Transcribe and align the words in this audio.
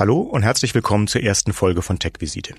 Hallo 0.00 0.20
und 0.20 0.40
herzlich 0.40 0.74
willkommen 0.74 1.08
zur 1.08 1.22
ersten 1.22 1.52
Folge 1.52 1.82
von 1.82 1.98
TechVisite. 1.98 2.54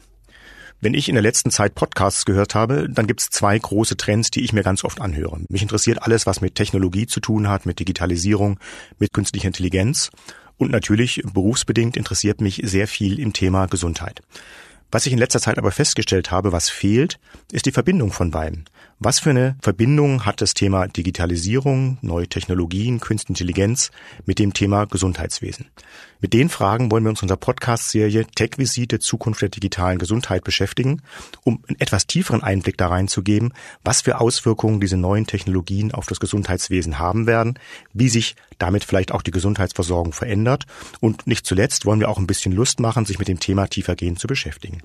Wenn 0.79 0.93
ich 0.93 1.09
in 1.09 1.15
der 1.15 1.23
letzten 1.23 1.49
Zeit 1.49 1.73
Podcasts 1.73 2.23
gehört 2.25 2.53
habe, 2.53 2.87
dann 2.87 3.07
gibt 3.07 3.19
es 3.19 3.31
zwei 3.31 3.57
große 3.57 3.97
Trends, 3.97 4.29
die 4.29 4.41
ich 4.41 4.53
mir 4.53 4.61
ganz 4.61 4.83
oft 4.83 5.01
anhöre. 5.01 5.39
Mich 5.49 5.63
interessiert 5.63 6.03
alles, 6.03 6.27
was 6.27 6.41
mit 6.41 6.53
Technologie 6.53 7.07
zu 7.07 7.19
tun 7.19 7.49
hat, 7.49 7.65
mit 7.65 7.79
Digitalisierung, 7.79 8.59
mit 8.99 9.11
künstlicher 9.11 9.47
Intelligenz. 9.47 10.11
Und 10.57 10.69
natürlich 10.69 11.23
berufsbedingt 11.33 11.97
interessiert 11.97 12.41
mich 12.41 12.61
sehr 12.63 12.87
viel 12.87 13.17
im 13.17 13.33
Thema 13.33 13.65
Gesundheit. 13.65 14.21
Was 14.91 15.07
ich 15.07 15.13
in 15.13 15.17
letzter 15.17 15.39
Zeit 15.39 15.57
aber 15.57 15.71
festgestellt 15.71 16.29
habe, 16.29 16.51
was 16.51 16.69
fehlt, 16.69 17.17
ist 17.51 17.65
die 17.65 17.71
Verbindung 17.71 18.11
von 18.11 18.29
beiden. 18.29 18.65
Was 19.03 19.19
für 19.19 19.31
eine 19.31 19.55
Verbindung 19.63 20.27
hat 20.27 20.41
das 20.41 20.53
Thema 20.53 20.87
Digitalisierung, 20.87 21.97
neue 22.03 22.27
Technologien, 22.27 22.99
Künstliche 22.99 23.31
Intelligenz 23.31 23.89
mit 24.27 24.37
dem 24.37 24.53
Thema 24.53 24.85
Gesundheitswesen? 24.85 25.71
Mit 26.19 26.33
den 26.33 26.49
Fragen 26.49 26.91
wollen 26.91 27.05
wir 27.05 27.09
uns 27.09 27.21
in 27.21 27.23
unserer 27.23 27.39
Podcast-Serie 27.39 28.27
Tech-Visite 28.35 28.99
Zukunft 28.99 29.41
der 29.41 29.49
digitalen 29.49 29.97
Gesundheit 29.97 30.43
beschäftigen, 30.43 31.01
um 31.43 31.63
einen 31.67 31.79
etwas 31.79 32.05
tieferen 32.05 32.43
Einblick 32.43 32.77
da 32.77 32.89
reinzugeben, 32.89 33.55
was 33.83 34.01
für 34.01 34.21
Auswirkungen 34.21 34.79
diese 34.79 34.97
neuen 34.97 35.25
Technologien 35.25 35.91
auf 35.91 36.05
das 36.05 36.19
Gesundheitswesen 36.19 36.99
haben 36.99 37.25
werden, 37.25 37.57
wie 37.93 38.07
sich 38.07 38.35
damit 38.59 38.83
vielleicht 38.83 39.13
auch 39.13 39.23
die 39.23 39.31
Gesundheitsversorgung 39.31 40.13
verändert 40.13 40.67
und 40.99 41.25
nicht 41.25 41.47
zuletzt 41.47 41.87
wollen 41.87 42.01
wir 42.01 42.09
auch 42.09 42.19
ein 42.19 42.27
bisschen 42.27 42.51
Lust 42.51 42.79
machen, 42.79 43.07
sich 43.07 43.17
mit 43.17 43.29
dem 43.29 43.39
Thema 43.39 43.65
tiefergehend 43.65 44.19
zu 44.19 44.27
beschäftigen. 44.27 44.83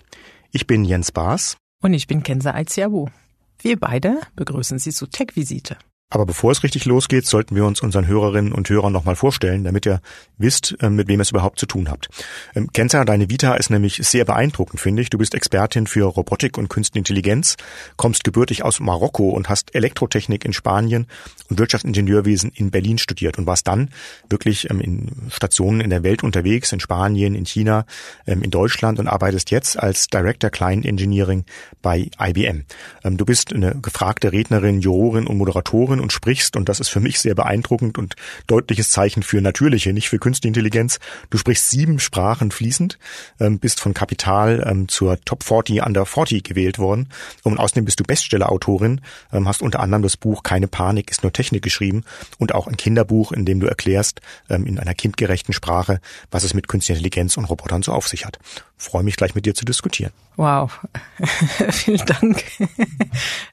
Ich 0.52 0.66
bin 0.66 0.86
Jens 0.86 1.12
Baas. 1.12 1.58
Und 1.82 1.92
ich 1.92 2.06
bin 2.06 2.22
Kenza 2.22 2.54
Aiziabu. 2.54 3.10
Wir 3.58 3.78
beide 3.78 4.20
begrüßen 4.36 4.78
Sie 4.78 4.92
zur 4.92 5.10
Tech-Visite. 5.10 5.76
Aber 6.08 6.24
bevor 6.24 6.52
es 6.52 6.62
richtig 6.62 6.84
losgeht, 6.84 7.26
sollten 7.26 7.56
wir 7.56 7.64
uns 7.64 7.80
unseren 7.80 8.06
Hörerinnen 8.06 8.52
und 8.52 8.68
Hörern 8.68 8.92
nochmal 8.92 9.16
vorstellen, 9.16 9.64
damit 9.64 9.86
ihr 9.86 10.00
wisst, 10.38 10.76
ähm, 10.80 10.94
mit 10.94 11.08
wem 11.08 11.18
es 11.18 11.30
überhaupt 11.30 11.58
zu 11.58 11.66
tun 11.66 11.90
habt. 11.90 12.08
Ähm, 12.54 12.70
Kenza, 12.72 13.04
deine 13.04 13.28
Vita 13.28 13.54
ist 13.54 13.70
nämlich 13.70 13.96
sehr 13.96 14.24
beeindruckend, 14.24 14.80
finde 14.80 15.02
ich. 15.02 15.10
Du 15.10 15.18
bist 15.18 15.34
Expertin 15.34 15.88
für 15.88 16.04
Robotik 16.04 16.58
und 16.58 16.68
Künstliche 16.68 17.00
Intelligenz, 17.00 17.56
kommst 17.96 18.22
gebürtig 18.22 18.64
aus 18.64 18.78
Marokko 18.78 19.30
und 19.30 19.48
hast 19.48 19.74
Elektrotechnik 19.74 20.44
in 20.44 20.52
Spanien 20.52 21.08
und 21.50 21.58
Wirtschaftsingenieurwesen 21.58 22.52
in 22.54 22.70
Berlin 22.70 22.98
studiert 22.98 23.36
und 23.36 23.46
warst 23.46 23.66
dann 23.66 23.90
wirklich 24.30 24.70
ähm, 24.70 24.80
in 24.80 25.10
Stationen 25.30 25.80
in 25.80 25.90
der 25.90 26.04
Welt 26.04 26.22
unterwegs, 26.22 26.70
in 26.70 26.78
Spanien, 26.78 27.34
in 27.34 27.46
China, 27.46 27.84
in 28.26 28.50
Deutschland 28.50 29.00
und 29.00 29.08
arbeitest 29.08 29.50
jetzt 29.50 29.78
als 29.78 30.06
Director 30.06 30.50
Client 30.50 30.86
Engineering 30.86 31.44
bei 31.82 32.10
IBM. 32.20 32.64
Du 33.04 33.24
bist 33.24 33.52
eine 33.52 33.74
gefragte 33.80 34.32
Rednerin, 34.32 34.80
Jurorin 34.80 35.26
und 35.26 35.36
Moderatorin 35.36 35.95
Sprachen 35.96 36.00
und 36.00 36.12
sprichst, 36.12 36.56
und 36.56 36.68
das 36.68 36.80
ist 36.80 36.88
für 36.88 37.00
mich 37.00 37.20
sehr 37.20 37.34
beeindruckend 37.34 37.98
und 37.98 38.16
deutliches 38.46 38.90
Zeichen 38.90 39.22
für 39.22 39.40
natürliche, 39.40 39.92
nicht 39.92 40.08
für 40.08 40.18
künstliche 40.18 40.48
Intelligenz. 40.48 40.98
Du 41.30 41.38
sprichst 41.38 41.70
sieben 41.70 41.98
Sprachen 41.98 42.50
fließend, 42.50 42.98
ähm, 43.40 43.58
bist 43.58 43.80
von 43.80 43.94
Kapital 43.94 44.64
ähm, 44.66 44.88
zur 44.88 45.20
Top 45.24 45.42
40 45.42 45.84
Under 45.84 46.06
40 46.06 46.44
gewählt 46.44 46.78
worden. 46.78 47.08
Und 47.42 47.58
außerdem 47.58 47.84
bist 47.84 48.00
du 48.00 48.04
Bestsellerautorin, 48.04 49.00
ähm, 49.32 49.48
hast 49.48 49.62
unter 49.62 49.80
anderem 49.80 50.02
das 50.02 50.16
Buch 50.16 50.42
Keine 50.42 50.68
Panik 50.68 51.10
ist 51.10 51.22
nur 51.22 51.32
Technik 51.32 51.62
geschrieben 51.62 52.04
und 52.38 52.54
auch 52.54 52.66
ein 52.66 52.76
Kinderbuch, 52.76 53.32
in 53.32 53.44
dem 53.44 53.60
du 53.60 53.66
erklärst, 53.66 54.20
in 54.48 54.78
einer 54.78 54.94
kindgerechten 54.94 55.54
Sprache, 55.54 56.00
was 56.30 56.44
es 56.44 56.54
mit 56.54 56.68
künstlicher 56.68 56.98
Intelligenz 56.98 57.36
und 57.36 57.44
Robotern 57.46 57.82
so 57.82 57.92
auf 57.92 58.08
sich 58.08 58.24
hat. 58.24 58.38
Freue 58.76 59.02
mich 59.02 59.16
gleich 59.16 59.34
mit 59.34 59.46
dir 59.46 59.54
zu 59.54 59.64
diskutieren. 59.64 60.12
Wow, 60.36 60.80
vielen 61.70 62.04
Dank. 62.06 62.44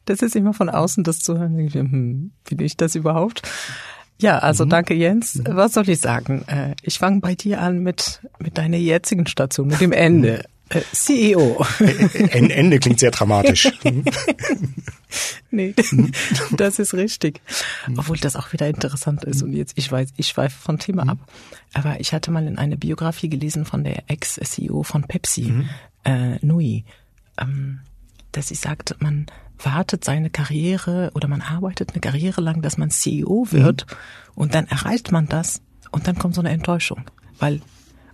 Das 0.06 0.22
ist 0.22 0.35
immer 0.35 0.53
von 0.53 0.69
außen 0.69 1.03
das 1.03 1.19
zu 1.19 1.38
hören. 1.38 2.32
Bin 2.45 2.59
ich 2.59 2.77
das 2.77 2.95
überhaupt? 2.95 3.41
Ja, 4.19 4.39
also 4.39 4.65
mhm. 4.65 4.69
danke 4.69 4.93
Jens. 4.93 5.35
Mhm. 5.35 5.43
Was 5.49 5.73
soll 5.73 5.89
ich 5.89 5.99
sagen? 5.99 6.43
Äh, 6.47 6.75
ich 6.81 6.99
fange 6.99 7.19
bei 7.19 7.35
dir 7.35 7.61
an 7.61 7.79
mit, 7.79 8.21
mit 8.39 8.57
deiner 8.57 8.77
jetzigen 8.77 9.27
Station, 9.27 9.67
mit 9.67 9.81
dem 9.81 9.91
Ende. 9.91 10.45
Äh, 10.69 10.81
CEO. 10.91 11.65
Ende 12.31 12.79
klingt 12.79 12.99
sehr 12.99 13.11
dramatisch. 13.11 13.71
nee, 15.51 15.75
das 16.51 16.79
ist 16.79 16.93
richtig. 16.93 17.41
Obwohl 17.97 18.17
das 18.17 18.35
auch 18.35 18.53
wieder 18.53 18.67
interessant 18.67 19.23
ist. 19.25 19.43
Und 19.43 19.53
jetzt, 19.53 19.77
ich 19.77 19.91
weiß, 19.91 20.13
ich 20.15 20.27
schweife 20.27 20.57
vom 20.57 20.79
Thema 20.79 21.03
ab. 21.07 21.17
Aber 21.73 21.99
ich 21.99 22.13
hatte 22.13 22.31
mal 22.31 22.47
in 22.47 22.57
eine 22.57 22.77
Biografie 22.77 23.29
gelesen 23.29 23.65
von 23.65 23.83
der 23.83 24.09
Ex-CEO 24.09 24.83
von 24.83 25.03
Pepsi, 25.03 25.43
mhm. 25.43 25.69
äh, 26.05 26.37
Nui, 26.45 26.85
ähm, 27.39 27.81
dass 28.31 28.47
sie 28.47 28.55
sagt, 28.55 28.95
man 28.99 29.27
wartet 29.59 30.03
seine 30.03 30.30
Karriere 30.30 31.12
oder 31.14 31.28
man 31.28 31.41
arbeitet 31.41 31.91
eine 31.91 32.02
Karriere 32.02 32.41
lang, 32.41 32.62
dass 32.62 32.78
man 32.78 32.90
CEO 32.90 33.47
wird 33.52 33.86
mhm. 33.90 33.96
und 34.36 34.53
dann 34.56 34.68
erreicht 34.68 35.12
man 35.12 35.28
das 35.28 35.62
und 35.91 36.08
dann 36.08 36.18
kommt 36.18 36.36
so 36.36 36.41
eine 36.41 36.50
Enttäuschung, 36.50 37.03
weil 37.40 37.62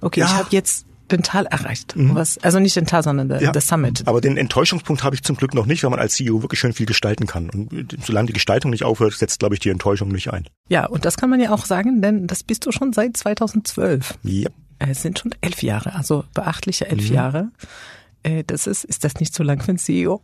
okay, 0.01 0.21
ja. 0.21 0.25
ich 0.27 0.33
habe 0.33 0.49
jetzt 0.51 0.85
den 1.11 1.23
Tal 1.23 1.45
erreicht. 1.45 1.95
Mhm. 1.95 2.15
Was, 2.15 2.37
also 2.39 2.59
nicht 2.59 2.75
den 2.75 2.85
Tal, 2.85 3.03
sondern 3.03 3.29
der, 3.29 3.41
ja, 3.41 3.51
der 3.51 3.61
Summit. 3.61 4.03
Aber 4.05 4.21
den 4.21 4.37
Enttäuschungspunkt 4.37 5.03
habe 5.03 5.15
ich 5.15 5.23
zum 5.23 5.35
Glück 5.35 5.53
noch 5.53 5.65
nicht, 5.65 5.83
weil 5.83 5.89
man 5.89 5.99
als 5.99 6.15
CEO 6.15 6.41
wirklich 6.41 6.59
schön 6.59 6.73
viel 6.73 6.85
gestalten 6.85 7.25
kann. 7.25 7.49
Und 7.49 7.97
solange 8.03 8.27
die 8.27 8.33
Gestaltung 8.33 8.71
nicht 8.71 8.83
aufhört, 8.83 9.13
setzt, 9.13 9.39
glaube 9.39 9.55
ich, 9.55 9.59
die 9.59 9.69
Enttäuschung 9.69 10.09
nicht 10.09 10.31
ein. 10.31 10.47
Ja, 10.67 10.85
und 10.85 11.05
das 11.05 11.17
kann 11.17 11.29
man 11.29 11.39
ja 11.39 11.51
auch 11.51 11.65
sagen, 11.65 12.01
denn 12.01 12.27
das 12.27 12.43
bist 12.43 12.65
du 12.65 12.71
schon 12.71 12.93
seit 12.93 13.17
2012. 13.17 14.19
Ja. 14.23 14.49
Es 14.79 15.01
sind 15.01 15.19
schon 15.19 15.35
elf 15.41 15.61
Jahre, 15.61 15.93
also 15.93 16.23
beachtliche 16.33 16.87
elf 16.87 17.09
mhm. 17.09 17.15
Jahre. 17.15 17.51
Äh, 18.23 18.43
das 18.45 18.67
ist, 18.67 18.83
ist 18.83 19.03
das 19.03 19.15
nicht 19.15 19.33
zu 19.33 19.43
lang 19.43 19.61
für 19.61 19.71
ein 19.71 19.77
CEO? 19.77 20.21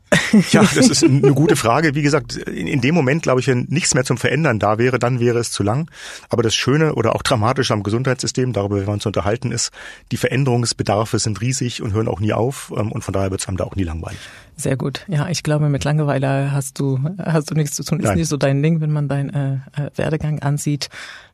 Ja, 0.51 0.61
das 0.75 0.89
ist 0.89 1.03
eine 1.03 1.33
gute 1.33 1.56
Frage. 1.56 1.95
Wie 1.95 2.01
gesagt, 2.01 2.35
in, 2.35 2.67
in 2.67 2.81
dem 2.81 2.94
Moment, 2.94 3.23
glaube 3.23 3.39
ich, 3.39 3.47
wenn 3.47 3.66
nichts 3.69 3.94
mehr 3.94 4.03
zum 4.03 4.17
Verändern 4.17 4.59
da 4.59 4.78
wäre, 4.78 5.00
dann 5.00 5.19
wäre 5.19 5.39
es 5.39 5.51
zu 5.51 5.63
lang. 5.63 5.89
Aber 6.29 6.44
das 6.44 6.55
Schöne 6.55 6.95
oder 6.95 7.16
auch 7.16 7.22
Dramatische 7.22 7.73
am 7.73 7.84
Gesundheitssystem, 7.84 8.53
darüber 8.53 8.75
werden 8.75 8.88
wir 8.88 8.94
uns 8.94 9.05
unterhalten, 9.05 9.51
ist, 9.51 9.72
die 10.11 10.17
Veränderungsbedarfe 10.17 11.19
sind 11.19 11.41
riesig 11.41 11.81
und 11.81 11.94
hören 11.94 12.07
auch 12.07 12.19
nie 12.19 12.34
auf. 12.34 12.73
Ähm, 12.75 12.91
und 12.91 13.03
von 13.03 13.13
daher 13.13 13.31
wird 13.31 13.41
es 13.41 13.47
einem 13.47 13.57
da 13.57 13.63
auch 13.63 13.75
nie 13.75 13.84
langweilig. 13.84 14.19
Sehr 14.57 14.78
gut. 14.78 15.05
Ja, 15.07 15.28
ich 15.28 15.44
glaube, 15.44 15.69
mit 15.69 15.84
Langeweile 15.84 16.51
hast 16.51 16.79
du, 16.79 17.00
hast 17.17 17.51
du 17.51 17.55
nichts 17.55 17.75
zu 17.75 17.84
tun. 17.84 18.00
Ist 18.00 18.05
Nein. 18.05 18.17
nicht 18.17 18.29
so 18.29 18.38
dein 18.38 18.63
Ding, 18.63 18.79
wenn 18.79 18.91
man 18.91 19.09
deinen 19.09 19.29
äh, 19.29 19.53
äh, 19.81 19.89
Werdegang 19.95 20.39
ansieht. 20.39 20.89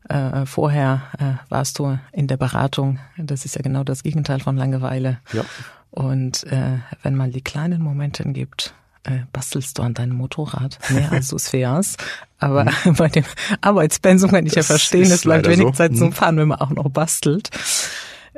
Äh, 0.10 0.46
vorher 0.46 1.04
äh, 1.20 1.34
warst 1.50 1.78
du 1.78 2.00
in 2.12 2.28
der 2.28 2.38
Beratung. 2.38 3.00
Das 3.18 3.46
ist 3.46 3.56
ja 3.56 3.62
genau 3.62 3.84
das 3.84 4.02
Gegenteil 4.02 4.40
von 4.40 4.58
Langeweile. 4.58 5.20
Ja. 5.34 5.46
Und 5.92 6.46
äh, 6.46 6.80
wenn 7.04 7.16
man 7.16 7.32
die 7.32 7.42
kleinen 7.42 7.82
Momente 7.82 8.24
gibt, 8.24 8.74
äh, 9.04 9.20
bastelst 9.34 9.78
du 9.78 9.84
an 9.84 9.94
deinem 9.94 10.16
Motorrad 10.16 10.80
mehr 10.90 11.12
als 11.12 11.30
du 11.30 11.36
es 11.36 11.50
fährst. 11.50 12.04
Aber 12.40 12.66
mhm. 12.66 12.94
bei 12.98 13.10
dem 13.10 13.26
Arbeitspensum 13.62 14.32
kann 14.32 14.46
ich 14.46 14.54
das 14.54 14.68
ja 14.68 14.74
verstehen, 14.74 15.12
es 15.12 15.24
bleibt 15.24 15.48
wenig 15.48 15.68
so. 15.68 15.72
Zeit 15.72 15.96
zum 15.96 16.08
mhm. 16.08 16.14
Fahren, 16.14 16.38
wenn 16.38 16.48
man 16.48 16.60
auch 16.60 16.70
noch 16.70 16.90
bastelt. 16.90 17.50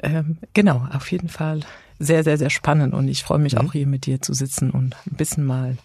Ähm, 0.02 0.38
genau, 0.53 0.88
auf 0.92 1.12
jeden 1.12 1.30
Fall 1.30 1.62
sehr, 2.00 2.24
sehr, 2.24 2.38
sehr 2.38 2.50
spannend 2.50 2.94
und 2.94 3.08
ich 3.08 3.24
freue 3.24 3.40
mich 3.40 3.56
mhm. 3.56 3.62
auch 3.62 3.74
hier 3.74 3.88
mit 3.88 4.06
dir 4.06 4.22
zu 4.22 4.34
sitzen 4.34 4.72
und 4.72 4.96
ein 5.06 5.16
bisschen 5.16 5.46
mal 5.46 5.78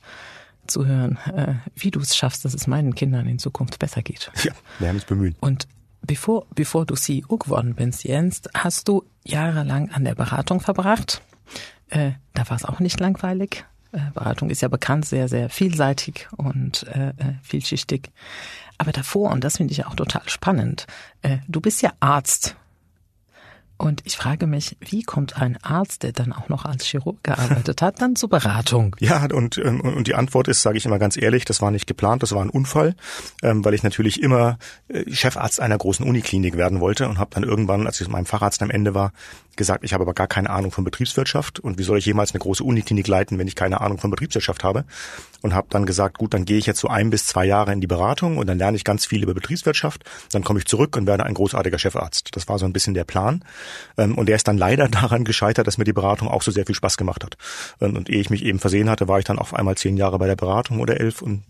zu 0.67 0.87
hören, 0.87 1.19
äh, 1.35 1.55
wie 1.77 1.91
du 1.91 2.01
es 2.01 2.17
schaffst, 2.17 2.45
dass 2.45 2.55
es 2.55 2.67
meinen 2.67 2.95
Kindern 2.95 3.27
in 3.27 3.39
Zukunft 3.39 3.79
besser 3.79 4.03
geht. 4.03 4.31
Ja, 4.45 4.53
wir 4.79 4.87
werden 4.87 4.97
uns 4.97 5.05
bemühen. 5.05 5.35
Und 5.41 5.67
bevor, 6.03 6.47
bevor 6.55 6.87
du 6.87 6.95
CEO 6.95 7.37
geworden 7.37 7.75
bist, 7.75 8.05
Jens, 8.05 8.43
hast 8.55 8.89
du 8.89 9.05
jahrelang 9.25 9.91
an 9.91 10.05
der 10.05 10.15
Beratung 10.15 10.61
verbracht. 10.61 11.23
Äh, 11.91 12.13
da 12.35 12.49
war 12.49 12.57
es 12.57 12.65
auch 12.65 12.81
nicht 12.81 13.01
langweilig. 13.01 13.65
Äh, 13.93 14.11
Beratung 14.13 14.51
ist 14.51 14.63
ja 14.63 14.69
bekannt, 14.69 15.07
sehr, 15.07 15.29
sehr 15.29 15.49
vielseitig 15.49 16.29
und 16.37 16.87
äh, 16.89 17.11
äh, 17.11 17.35
vielschichtig. 17.43 18.11
Aber 18.77 18.93
davor, 18.93 19.31
und 19.31 19.45
das 19.45 19.57
finde 19.57 19.73
ich 19.73 19.87
auch 19.87 19.95
total 19.95 20.29
spannend, 20.29 20.87
äh, 21.23 21.39
du 21.49 21.61
bist 21.61 21.83
ja 21.83 21.93
Arzt 22.01 22.57
und 23.79 24.03
ich 24.05 24.17
frage 24.17 24.49
mich, 24.49 24.77
wie 24.81 25.05
kommt 25.05 25.41
ein 25.41 25.57
Arzt, 25.63 26.03
der 26.03 26.11
dann 26.11 26.33
auch 26.33 26.49
noch 26.49 26.65
als 26.65 26.85
Chirurg 26.85 27.23
gearbeitet 27.23 27.81
hat, 27.81 28.03
dann 28.03 28.17
zur 28.17 28.29
Beratung? 28.29 28.97
Ja, 28.99 29.25
und, 29.33 29.57
ähm, 29.59 29.81
und 29.81 30.09
die 30.09 30.17
Antwort 30.17 30.49
ist, 30.49 30.63
sage 30.63 30.79
ich 30.79 30.85
immer 30.85 30.99
ganz 30.99 31.17
ehrlich, 31.17 31.45
das 31.45 31.63
war 31.63 31.71
nicht 31.71 31.87
geplant, 31.87 32.25
das 32.25 32.33
war 32.33 32.43
ein 32.43 32.51
Unfall, 32.51 32.97
ähm, 33.43 33.65
weil 33.65 33.75
ich 33.75 33.85
natürlich 33.85 34.21
immer 34.21 34.59
äh, 34.89 35.09
Chefarzt 35.13 35.61
einer 35.61 35.79
großen 35.79 36.05
Uniklinik 36.05 36.57
werden 36.57 36.81
wollte 36.81 37.09
und 37.09 37.19
habe 37.19 37.31
dann 37.33 37.45
irgendwann, 37.45 37.87
als 37.87 38.01
ich 38.01 38.09
mit 38.09 38.13
meinem 38.13 38.27
Facharzt 38.27 38.63
am 38.63 38.71
Ende 38.71 38.95
war, 38.95 39.13
gesagt, 39.55 39.85
ich 39.85 39.93
habe 39.93 40.03
aber 40.03 40.15
gar 40.15 40.27
keine 40.27 40.51
Ahnung 40.51 40.73
von 40.73 40.85
Betriebswirtschaft 40.85 41.61
und 41.61 41.79
wie 41.79 41.85
soll 41.85 41.99
ich 41.99 42.07
jemals 42.07 42.33
eine 42.33 42.41
große 42.41 42.65
Uniklinik 42.65 43.07
leiten, 43.07 43.39
wenn 43.39 43.47
ich 43.47 43.55
keine 43.55 43.81
Ahnung 43.81 43.99
von 43.99 44.11
Betriebswirtschaft 44.11 44.65
habe? 44.65 44.85
Und 45.41 45.55
habe 45.55 45.69
dann 45.71 45.87
gesagt, 45.87 46.19
gut, 46.19 46.35
dann 46.35 46.45
gehe 46.45 46.59
ich 46.59 46.67
jetzt 46.67 46.81
so 46.81 46.89
ein 46.89 47.11
bis 47.11 47.27
zwei 47.27 47.45
Jahre 47.45 47.73
in 47.73 47.81
die 47.81 47.87
Beratung 47.87 48.39
und 48.39 48.49
dann 48.49 48.59
lerne 48.59 48.77
ich 48.77 48.85
ganz 48.85 49.07
viel 49.07 49.23
über 49.23 49.35
Betriebswirtschaft, 49.35 50.05
dann 50.33 50.43
komme 50.43 50.59
ich 50.59 50.67
zurück 50.67 50.97
und 50.97 51.07
werde 51.07 51.25
ein 51.25 51.35
großartiger 51.35 51.79
Chefarzt. 51.79 52.31
Das 52.33 52.49
war 52.49 52.59
so 52.59 52.65
ein 52.65 52.73
bisschen 52.73 52.95
der 52.95 53.05
Plan. 53.05 53.45
Ähm, 53.97 54.19
und 54.19 54.27
der 54.27 54.37
ist 54.37 54.49
dann 54.49 54.59
leider 54.59 54.89
daran 54.89 55.25
gescheitert, 55.25 55.67
dass 55.67 55.79
mir 55.79 55.85
die 55.85 55.93
Beratung 55.93 56.29
auch 56.29 56.43
so 56.43 56.51
sehr 56.51 56.67
viel 56.67 56.75
Spaß 56.75 56.97
gemacht 56.97 57.23
hat. 57.25 57.37
Und, 57.79 57.97
und 57.97 58.11
ehe 58.11 58.21
ich 58.21 58.31
mich 58.31 58.45
eben 58.45 58.59
versehen 58.59 58.91
hatte, 58.91 59.07
war 59.09 59.19
ich 59.19 59.25
dann 59.25 59.39
auf 59.39 59.55
einmal 59.55 59.77
zehn 59.77 59.97
Jahre 59.97 60.19
bei 60.19 60.27
der 60.27 60.37
Beratung 60.37 60.81
oder 60.81 61.01
elf 61.01 61.23
und 61.23 61.45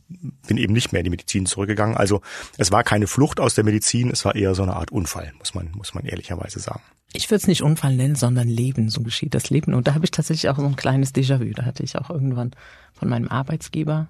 bin 0.47 0.57
eben 0.57 0.73
nicht 0.73 0.93
mehr 0.93 1.01
in 1.01 1.05
die 1.05 1.11
Medizin 1.11 1.47
zurückgegangen. 1.47 1.97
Also 1.97 2.23
es 2.57 2.71
war 2.71 2.85
keine 2.85 3.07
Flucht 3.07 3.41
aus 3.41 3.55
der 3.55 3.65
Medizin, 3.65 4.11
es 4.11 4.25
war 4.25 4.35
eher 4.35 4.55
so 4.55 4.63
eine 4.63 4.77
Art 4.77 4.91
Unfall, 4.91 5.33
muss 5.39 5.55
man, 5.55 5.71
muss 5.75 5.95
man 5.95 6.05
ehrlicherweise 6.05 6.61
sagen. 6.61 6.83
Ich 7.13 7.31
würde 7.31 7.37
es 7.37 7.47
nicht 7.47 7.63
Unfall 7.63 7.97
nennen, 7.97 8.17
sondern 8.17 8.49
Leben. 8.49 8.91
So 8.91 9.01
geschieht 9.01 9.35
das 9.35 9.49
Leben. 9.49 9.73
Und 9.73 9.89
da 9.89 9.95
habe 9.95 10.05
ich 10.05 10.11
tatsächlich 10.11 10.51
auch 10.51 10.59
so 10.59 10.67
ein 10.67 10.77
kleines 10.77 11.15
Déjà-vu. 11.15 11.53
Da 11.55 11.65
hatte 11.65 11.83
ich 11.83 11.97
auch 11.97 12.11
irgendwann 12.11 12.51
von 12.93 13.09
meinem 13.09 13.29
Arbeitsgeber 13.29 14.09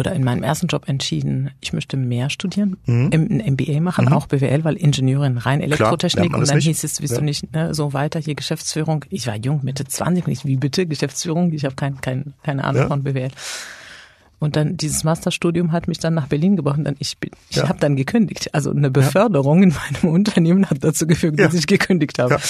oder 0.00 0.12
in 0.12 0.24
meinem 0.24 0.42
ersten 0.42 0.66
Job 0.66 0.88
entschieden, 0.88 1.50
ich 1.60 1.74
möchte 1.74 1.98
mehr 1.98 2.30
studieren, 2.30 2.78
mhm. 2.86 3.10
ein 3.12 3.52
MBA 3.52 3.80
machen, 3.80 4.06
mhm. 4.06 4.14
auch 4.14 4.26
BWL, 4.26 4.64
weil 4.64 4.76
Ingenieurin 4.76 5.36
rein 5.36 5.60
Elektrotechnik 5.60 6.30
Klar, 6.30 6.40
und 6.40 6.48
dann 6.48 6.56
nicht. 6.56 6.68
hieß 6.68 6.84
es, 6.84 7.00
willst 7.00 7.14
ja. 7.14 7.18
du 7.18 7.24
nicht 7.24 7.52
ne, 7.52 7.74
so 7.74 7.92
weiter 7.92 8.18
hier 8.18 8.34
Geschäftsführung. 8.34 9.04
Ich 9.10 9.26
war 9.26 9.36
jung, 9.36 9.60
Mitte 9.62 9.84
20, 9.84 10.26
nicht 10.26 10.46
wie 10.46 10.56
bitte 10.56 10.86
Geschäftsführung, 10.86 11.52
ich 11.52 11.66
habe 11.66 11.74
kein, 11.74 12.00
kein, 12.00 12.32
keine 12.42 12.64
Ahnung 12.64 12.82
ja. 12.82 12.88
von 12.88 13.02
BWL. 13.02 13.30
Und 14.40 14.56
dann 14.56 14.78
dieses 14.78 15.04
Masterstudium 15.04 15.70
hat 15.70 15.86
mich 15.86 15.98
dann 15.98 16.14
nach 16.14 16.26
Berlin 16.26 16.56
gebracht. 16.56 16.78
Und 16.78 16.84
dann 16.84 16.96
ich 16.98 17.18
bin, 17.18 17.30
ich 17.50 17.58
ja. 17.58 17.68
habe 17.68 17.78
dann 17.78 17.94
gekündigt. 17.94 18.54
Also 18.54 18.70
eine 18.70 18.90
Beförderung 18.90 19.58
ja. 19.58 19.68
in 19.68 19.74
meinem 19.74 20.14
Unternehmen 20.14 20.68
hat 20.68 20.78
dazu 20.80 21.06
geführt, 21.06 21.38
dass 21.38 21.52
ich 21.52 21.66
gekündigt 21.66 22.18
habe. 22.18 22.34
Ja. 22.34 22.40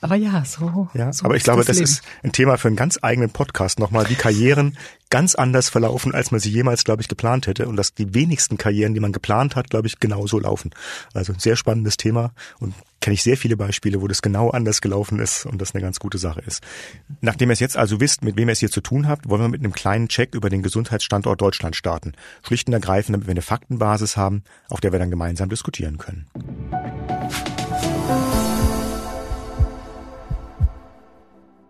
Aber 0.00 0.16
ja, 0.16 0.42
so. 0.46 0.88
Ja, 0.94 1.12
so 1.12 1.26
aber 1.26 1.36
ich 1.36 1.44
glaube, 1.44 1.62
das, 1.62 1.78
das 1.78 1.90
ist 1.90 2.02
ein 2.22 2.32
Thema 2.32 2.56
für 2.56 2.68
einen 2.68 2.76
ganz 2.76 2.98
eigenen 3.02 3.28
Podcast 3.28 3.78
nochmal, 3.78 4.08
wie 4.08 4.14
Karrieren 4.14 4.78
ganz 5.10 5.34
anders 5.34 5.68
verlaufen, 5.68 6.14
als 6.14 6.30
man 6.30 6.40
sie 6.40 6.50
jemals, 6.50 6.84
glaube 6.84 7.02
ich, 7.02 7.08
geplant 7.08 7.46
hätte. 7.46 7.68
Und 7.68 7.76
dass 7.76 7.94
die 7.94 8.14
wenigsten 8.14 8.58
Karrieren, 8.58 8.94
die 8.94 9.00
man 9.00 9.12
geplant 9.12 9.56
hat, 9.56 9.70
glaube 9.70 9.86
ich, 9.86 10.00
genauso 10.00 10.38
laufen. 10.38 10.70
Also 11.12 11.32
ein 11.32 11.38
sehr 11.38 11.56
spannendes 11.56 11.96
Thema 11.96 12.32
und 12.58 12.74
kenne 13.00 13.14
ich 13.14 13.22
sehr 13.22 13.36
viele 13.36 13.56
Beispiele, 13.56 14.00
wo 14.00 14.08
das 14.08 14.22
genau 14.22 14.50
anders 14.50 14.80
gelaufen 14.80 15.18
ist 15.18 15.44
und 15.44 15.60
das 15.60 15.74
eine 15.74 15.82
ganz 15.82 15.98
gute 15.98 16.16
Sache 16.16 16.40
ist. 16.40 16.62
Nachdem 17.20 17.50
ihr 17.50 17.52
es 17.52 17.60
jetzt 17.60 17.76
also 17.76 18.00
wisst, 18.00 18.24
mit 18.24 18.36
wem 18.36 18.48
ihr 18.48 18.52
es 18.52 18.60
hier 18.60 18.70
zu 18.70 18.80
tun 18.80 19.06
habt, 19.08 19.28
wollen 19.28 19.42
wir 19.42 19.48
mit 19.48 19.60
einem 19.60 19.72
kleinen 19.72 20.08
Check 20.08 20.34
über 20.34 20.48
den 20.48 20.62
Gesundheitsstandort 20.62 21.40
Deutschland 21.40 21.76
starten. 21.76 22.12
Schlicht 22.42 22.66
und 22.66 22.72
ergreifend, 22.72 23.14
damit 23.14 23.26
wir 23.26 23.32
eine 23.32 23.42
Faktenbasis 23.42 24.16
haben, 24.16 24.42
auf 24.70 24.80
der 24.80 24.92
wir 24.92 24.98
dann 24.98 25.10
gemeinsam 25.10 25.50
diskutieren 25.50 25.98
können. 25.98 26.26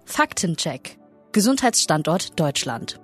Faktencheck. 0.05 0.99
Gesundheitsstandort 1.33 2.39
Deutschland. 2.39 3.01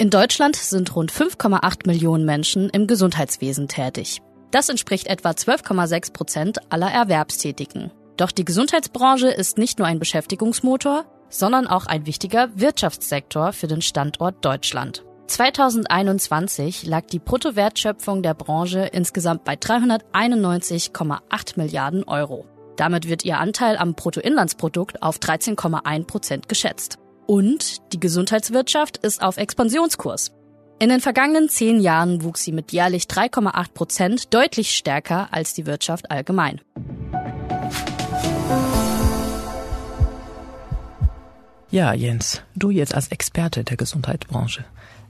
In 0.00 0.08
Deutschland 0.08 0.56
sind 0.56 0.96
rund 0.96 1.12
5,8 1.12 1.86
Millionen 1.86 2.24
Menschen 2.24 2.70
im 2.70 2.86
Gesundheitswesen 2.86 3.68
tätig. 3.68 4.22
Das 4.50 4.70
entspricht 4.70 5.06
etwa 5.08 5.32
12,6 5.32 6.14
Prozent 6.14 6.58
aller 6.72 6.90
Erwerbstätigen. 6.90 7.92
Doch 8.16 8.30
die 8.30 8.46
Gesundheitsbranche 8.46 9.28
ist 9.28 9.58
nicht 9.58 9.78
nur 9.78 9.86
ein 9.86 9.98
Beschäftigungsmotor, 9.98 11.04
sondern 11.28 11.66
auch 11.66 11.84
ein 11.84 12.06
wichtiger 12.06 12.48
Wirtschaftssektor 12.54 13.52
für 13.52 13.66
den 13.66 13.82
Standort 13.82 14.42
Deutschland. 14.42 15.04
2021 15.26 16.86
lag 16.86 17.04
die 17.04 17.18
Bruttowertschöpfung 17.18 18.22
der 18.22 18.32
Branche 18.32 18.88
insgesamt 18.90 19.44
bei 19.44 19.52
391,8 19.52 21.20
Milliarden 21.56 22.04
Euro. 22.04 22.46
Damit 22.76 23.06
wird 23.06 23.26
ihr 23.26 23.38
Anteil 23.38 23.76
am 23.76 23.92
Bruttoinlandsprodukt 23.92 25.02
auf 25.02 25.18
13,1 25.18 26.06
Prozent 26.06 26.48
geschätzt. 26.48 26.96
Und 27.30 27.92
die 27.92 28.00
Gesundheitswirtschaft 28.00 28.96
ist 28.96 29.22
auf 29.22 29.36
Expansionskurs. 29.36 30.32
In 30.80 30.88
den 30.88 30.98
vergangenen 30.98 31.48
zehn 31.48 31.78
Jahren 31.78 32.24
wuchs 32.24 32.42
sie 32.42 32.50
mit 32.50 32.72
jährlich 32.72 33.04
3,8 33.04 33.72
Prozent 33.72 34.34
deutlich 34.34 34.72
stärker 34.72 35.28
als 35.30 35.54
die 35.54 35.64
Wirtschaft 35.64 36.10
allgemein. 36.10 36.60
Ja, 41.70 41.92
Jens, 41.94 42.42
du 42.56 42.70
jetzt 42.70 42.96
als 42.96 43.12
Experte 43.12 43.62
der 43.62 43.76
Gesundheitsbranche, 43.76 44.64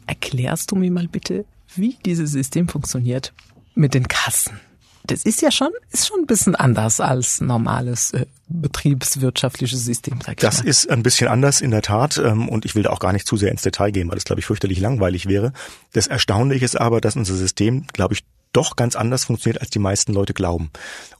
erklärst 0.06 0.72
du 0.72 0.76
mir 0.76 0.90
mal 0.90 1.08
bitte, 1.08 1.46
wie 1.74 1.96
dieses 2.04 2.32
System 2.32 2.68
funktioniert 2.68 3.32
mit 3.74 3.94
den 3.94 4.08
Kassen? 4.08 4.60
Das 5.10 5.24
ist 5.24 5.42
ja 5.42 5.50
schon, 5.50 5.70
ist 5.90 6.06
schon 6.08 6.20
ein 6.20 6.26
bisschen 6.26 6.54
anders 6.54 7.00
als 7.00 7.40
normales 7.40 8.12
äh, 8.12 8.26
betriebswirtschaftliches 8.48 9.84
System, 9.84 10.20
sag 10.20 10.32
ich 10.34 10.38
Das 10.40 10.62
mal. 10.62 10.68
ist 10.68 10.90
ein 10.90 11.02
bisschen 11.02 11.28
anders 11.28 11.60
in 11.60 11.70
der 11.70 11.82
Tat 11.82 12.18
ähm, 12.18 12.48
und 12.48 12.64
ich 12.64 12.74
will 12.74 12.82
da 12.82 12.90
auch 12.90 12.98
gar 13.00 13.12
nicht 13.12 13.26
zu 13.26 13.36
sehr 13.36 13.50
ins 13.50 13.62
Detail 13.62 13.90
gehen, 13.90 14.08
weil 14.08 14.16
das, 14.16 14.24
glaube 14.24 14.40
ich, 14.40 14.46
fürchterlich 14.46 14.80
langweilig 14.80 15.26
wäre. 15.26 15.52
Das 15.92 16.06
Erstaunliche 16.06 16.64
ist 16.64 16.80
aber, 16.80 17.00
dass 17.00 17.16
unser 17.16 17.34
System, 17.34 17.86
glaube 17.92 18.14
ich, 18.14 18.24
doch 18.52 18.74
ganz 18.74 18.96
anders 18.96 19.24
funktioniert, 19.24 19.60
als 19.60 19.70
die 19.70 19.78
meisten 19.78 20.12
Leute 20.12 20.34
glauben. 20.34 20.70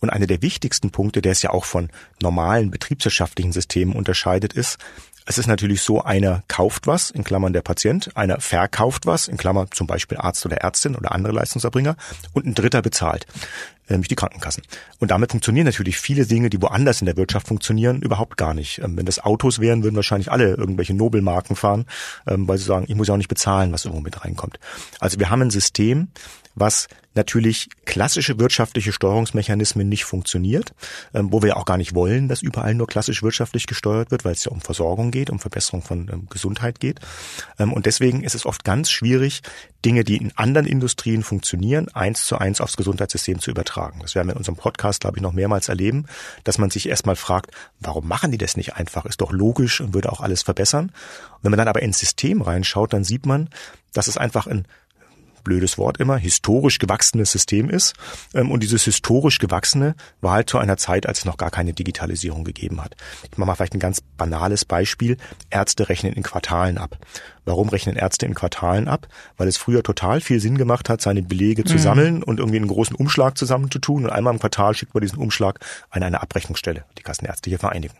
Und 0.00 0.10
einer 0.10 0.26
der 0.26 0.42
wichtigsten 0.42 0.90
Punkte, 0.90 1.22
der 1.22 1.32
es 1.32 1.42
ja 1.42 1.50
auch 1.50 1.64
von 1.64 1.88
normalen 2.20 2.70
betriebswirtschaftlichen 2.72 3.52
Systemen 3.52 3.94
unterscheidet, 3.94 4.52
ist, 4.52 4.78
es 5.26 5.38
ist 5.38 5.46
natürlich 5.46 5.82
so, 5.82 6.02
einer 6.02 6.42
kauft 6.48 6.86
was, 6.86 7.10
in 7.10 7.24
Klammern 7.24 7.52
der 7.52 7.62
Patient, 7.62 8.16
einer 8.16 8.40
verkauft 8.40 9.06
was, 9.06 9.28
in 9.28 9.36
Klammern 9.36 9.68
zum 9.70 9.86
Beispiel 9.86 10.18
Arzt 10.18 10.44
oder 10.46 10.58
Ärztin 10.58 10.96
oder 10.96 11.12
andere 11.12 11.32
Leistungserbringer, 11.32 11.96
und 12.32 12.46
ein 12.46 12.54
Dritter 12.54 12.82
bezahlt, 12.82 13.26
nämlich 13.88 14.08
die 14.08 14.14
Krankenkassen. 14.16 14.62
Und 14.98 15.10
damit 15.10 15.30
funktionieren 15.30 15.66
natürlich 15.66 15.98
viele 15.98 16.26
Dinge, 16.26 16.50
die 16.50 16.60
woanders 16.60 17.00
in 17.00 17.06
der 17.06 17.16
Wirtschaft 17.16 17.48
funktionieren, 17.48 18.02
überhaupt 18.02 18.36
gar 18.36 18.54
nicht. 18.54 18.78
Ähm, 18.78 18.96
wenn 18.96 19.06
das 19.06 19.18
Autos 19.18 19.60
wären, 19.60 19.82
würden 19.82 19.96
wahrscheinlich 19.96 20.32
alle 20.32 20.54
irgendwelche 20.54 20.94
Nobelmarken 20.94 21.56
fahren, 21.56 21.86
ähm, 22.26 22.48
weil 22.48 22.58
sie 22.58 22.64
sagen, 22.64 22.86
ich 22.88 22.94
muss 22.94 23.08
ja 23.08 23.14
auch 23.14 23.18
nicht 23.18 23.28
bezahlen, 23.28 23.72
was 23.72 23.84
irgendwo 23.84 24.02
mit 24.02 24.24
reinkommt. 24.24 24.58
Also 24.98 25.18
wir 25.18 25.30
haben 25.30 25.42
ein 25.42 25.50
System, 25.50 26.08
was 26.54 26.88
natürlich 27.14 27.68
klassische 27.84 28.38
wirtschaftliche 28.38 28.92
Steuerungsmechanismen 28.92 29.88
nicht 29.88 30.04
funktioniert, 30.04 30.72
ähm, 31.12 31.32
wo 31.32 31.42
wir 31.42 31.56
auch 31.56 31.64
gar 31.64 31.76
nicht 31.76 31.94
wollen, 31.94 32.28
dass 32.28 32.42
überall 32.42 32.74
nur 32.74 32.86
klassisch 32.86 33.22
wirtschaftlich 33.22 33.66
gesteuert 33.66 34.10
wird, 34.10 34.24
weil 34.24 34.32
es 34.32 34.44
ja 34.44 34.52
um 34.52 34.60
Versorgung 34.60 35.10
geht, 35.10 35.30
um 35.30 35.40
Verbesserung 35.40 35.82
von 35.82 36.08
ähm, 36.12 36.26
Gesundheit 36.30 36.78
geht. 36.80 37.00
Ähm, 37.58 37.72
und 37.72 37.86
deswegen 37.86 38.22
ist 38.22 38.34
es 38.34 38.46
oft 38.46 38.64
ganz 38.64 38.90
schwierig, 38.90 39.42
Dinge, 39.84 40.04
die 40.04 40.16
in 40.16 40.32
anderen 40.36 40.66
Industrien 40.66 41.22
funktionieren, 41.22 41.88
eins 41.88 42.26
zu 42.26 42.36
eins 42.36 42.60
aufs 42.60 42.76
Gesundheitssystem 42.76 43.40
zu 43.40 43.50
übertragen. 43.50 44.00
Das 44.02 44.14
werden 44.14 44.28
wir 44.28 44.32
in 44.32 44.38
unserem 44.38 44.56
Podcast, 44.56 45.00
glaube 45.00 45.18
ich, 45.18 45.22
noch 45.22 45.32
mehrmals 45.32 45.68
erleben, 45.68 46.06
dass 46.44 46.58
man 46.58 46.70
sich 46.70 46.88
erstmal 46.88 47.16
fragt, 47.16 47.50
warum 47.80 48.06
machen 48.06 48.30
die 48.30 48.38
das 48.38 48.56
nicht 48.56 48.74
einfach? 48.74 49.06
Ist 49.06 49.20
doch 49.20 49.32
logisch 49.32 49.80
und 49.80 49.94
würde 49.94 50.12
auch 50.12 50.20
alles 50.20 50.42
verbessern. 50.42 50.86
Und 50.86 51.44
wenn 51.44 51.50
man 51.50 51.58
dann 51.58 51.68
aber 51.68 51.82
ins 51.82 51.98
System 51.98 52.42
reinschaut, 52.42 52.92
dann 52.92 53.04
sieht 53.04 53.26
man, 53.26 53.48
dass 53.92 54.06
es 54.06 54.16
einfach 54.16 54.46
ein 54.46 54.66
blödes 55.42 55.78
Wort 55.78 55.98
immer, 55.98 56.16
historisch 56.16 56.78
gewachsenes 56.78 57.32
System 57.32 57.70
ist. 57.70 57.94
Ähm, 58.34 58.50
und 58.50 58.62
dieses 58.62 58.84
historisch 58.84 59.38
gewachsene 59.38 59.94
war 60.20 60.32
halt 60.32 60.50
zu 60.50 60.58
einer 60.58 60.76
Zeit, 60.76 61.06
als 61.06 61.20
es 61.20 61.24
noch 61.24 61.36
gar 61.36 61.50
keine 61.50 61.72
Digitalisierung 61.72 62.44
gegeben 62.44 62.82
hat. 62.82 62.96
Ich 63.30 63.38
mache 63.38 63.46
mal 63.46 63.54
vielleicht 63.54 63.74
ein 63.74 63.80
ganz 63.80 64.00
banales 64.00 64.64
Beispiel. 64.64 65.16
Ärzte 65.50 65.88
rechnen 65.88 66.12
in 66.12 66.22
Quartalen 66.22 66.78
ab. 66.78 66.98
Warum 67.44 67.68
rechnen 67.68 67.96
Ärzte 67.96 68.26
in 68.26 68.34
Quartalen 68.34 68.88
ab? 68.88 69.08
Weil 69.36 69.48
es 69.48 69.56
früher 69.56 69.82
total 69.82 70.20
viel 70.20 70.40
Sinn 70.40 70.58
gemacht 70.58 70.88
hat, 70.88 71.00
seine 71.00 71.22
Belege 71.22 71.64
zu 71.64 71.74
mhm. 71.74 71.78
sammeln 71.78 72.22
und 72.22 72.38
irgendwie 72.38 72.58
einen 72.58 72.68
großen 72.68 72.96
Umschlag 72.96 73.36
zusammenzutun. 73.38 74.04
Und 74.04 74.10
einmal 74.10 74.32
im 74.32 74.40
Quartal 74.40 74.74
schickt 74.74 74.94
man 74.94 75.02
diesen 75.02 75.18
Umschlag 75.18 75.60
an 75.90 76.02
eine 76.02 76.22
Abrechnungsstelle, 76.22 76.84
die 76.98 77.02
Kassenärztliche 77.02 77.58
Vereinigung. 77.58 77.96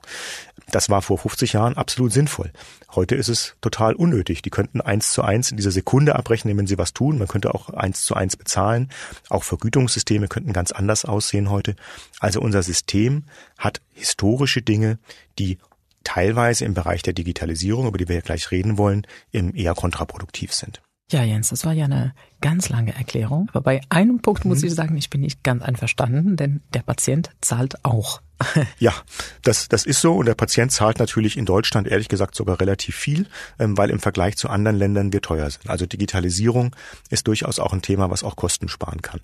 Das 0.71 0.89
war 0.89 1.03
vor 1.03 1.19
50 1.19 1.55
Jahren 1.55 1.77
absolut 1.77 2.13
sinnvoll. 2.13 2.53
Heute 2.95 3.15
ist 3.15 3.29
es 3.29 3.57
total 3.61 3.95
unnötig. 3.95 4.43
Die 4.43 4.51
könnten 4.51 4.81
eins 4.81 5.13
zu 5.13 5.23
eins 5.23 5.51
in 5.51 5.57
dieser 5.57 5.71
Sekunde 5.71 6.17
abrechnen, 6.17 6.57
wenn 6.57 6.67
sie 6.67 6.79
was 6.79 6.93
tun. 6.93 7.19
Man 7.19 7.29
könnte 7.29 7.55
auch 7.55 7.71
eins 7.71 8.05
zu 8.05 8.15
eins 8.15 8.37
bezahlen. 8.37 8.89
Auch 9.29 9.45
Vergütungssysteme 9.45 10.29
könnten 10.29 10.53
ganz 10.53 10.73
anders 10.73 11.05
aussehen 11.05 11.51
heute. 11.51 11.77
Also 12.21 12.41
unser 12.41 12.63
System 12.63 13.25
hat 13.59 13.81
historische 13.93 14.63
Dinge, 14.63 14.99
die 15.39 15.59
teilweise 16.05 16.65
im 16.65 16.75
Bereich 16.75 17.03
der 17.03 17.13
Digitalisierung, 17.13 17.87
über 17.87 17.99
die 17.99 18.09
wir 18.09 18.17
ja 18.17 18.23
gleich 18.23 18.51
reden 18.51 18.79
wollen, 18.79 19.07
eher 19.33 19.75
kontraproduktiv 19.75 20.53
sind. 20.53 20.81
Ja, 21.13 21.25
Jens, 21.25 21.49
das 21.49 21.65
war 21.65 21.73
ja 21.73 21.87
eine 21.87 22.15
ganz 22.41 22.69
lange 22.69 22.95
Erklärung. 22.95 23.49
Aber 23.51 23.63
bei 23.63 23.81
einem 23.89 24.21
Punkt 24.21 24.45
muss 24.45 24.61
mhm. 24.61 24.69
ich 24.69 24.75
sagen, 24.75 24.97
ich 24.97 25.11
bin 25.11 25.23
nicht 25.23 25.43
ganz 25.43 25.63
einverstanden, 25.63 26.37
denn 26.37 26.63
der 26.73 26.83
Patient 26.83 27.31
zahlt 27.41 27.85
auch. 27.85 28.23
ja, 28.79 28.95
das, 29.43 29.69
das 29.69 29.85
ist 29.85 30.01
so. 30.01 30.15
Und 30.15 30.27
der 30.27 30.37
Patient 30.37 30.71
zahlt 30.71 31.01
natürlich 31.01 31.37
in 31.37 31.47
Deutschland 31.47 31.89
ehrlich 31.89 32.09
gesagt 32.09 32.37
sogar 32.37 32.61
relativ 32.61 32.95
viel, 32.95 33.27
ähm, 33.59 33.77
weil 33.77 33.91
im 33.91 33.99
Vergleich 33.99 34.37
zu 34.37 34.49
anderen 34.49 34.77
Ländern 34.77 35.13
wir 35.13 35.21
teuer 35.21 35.51
sind. 35.51 35.69
Also 35.69 35.85
Digitalisierung 35.85 36.77
ist 37.11 37.27
durchaus 37.27 37.59
auch 37.59 37.73
ein 37.73 37.83
Thema, 37.83 38.11
was 38.11 38.23
auch 38.23 38.37
Kosten 38.37 38.69
sparen 38.69 39.03
kann. 39.03 39.21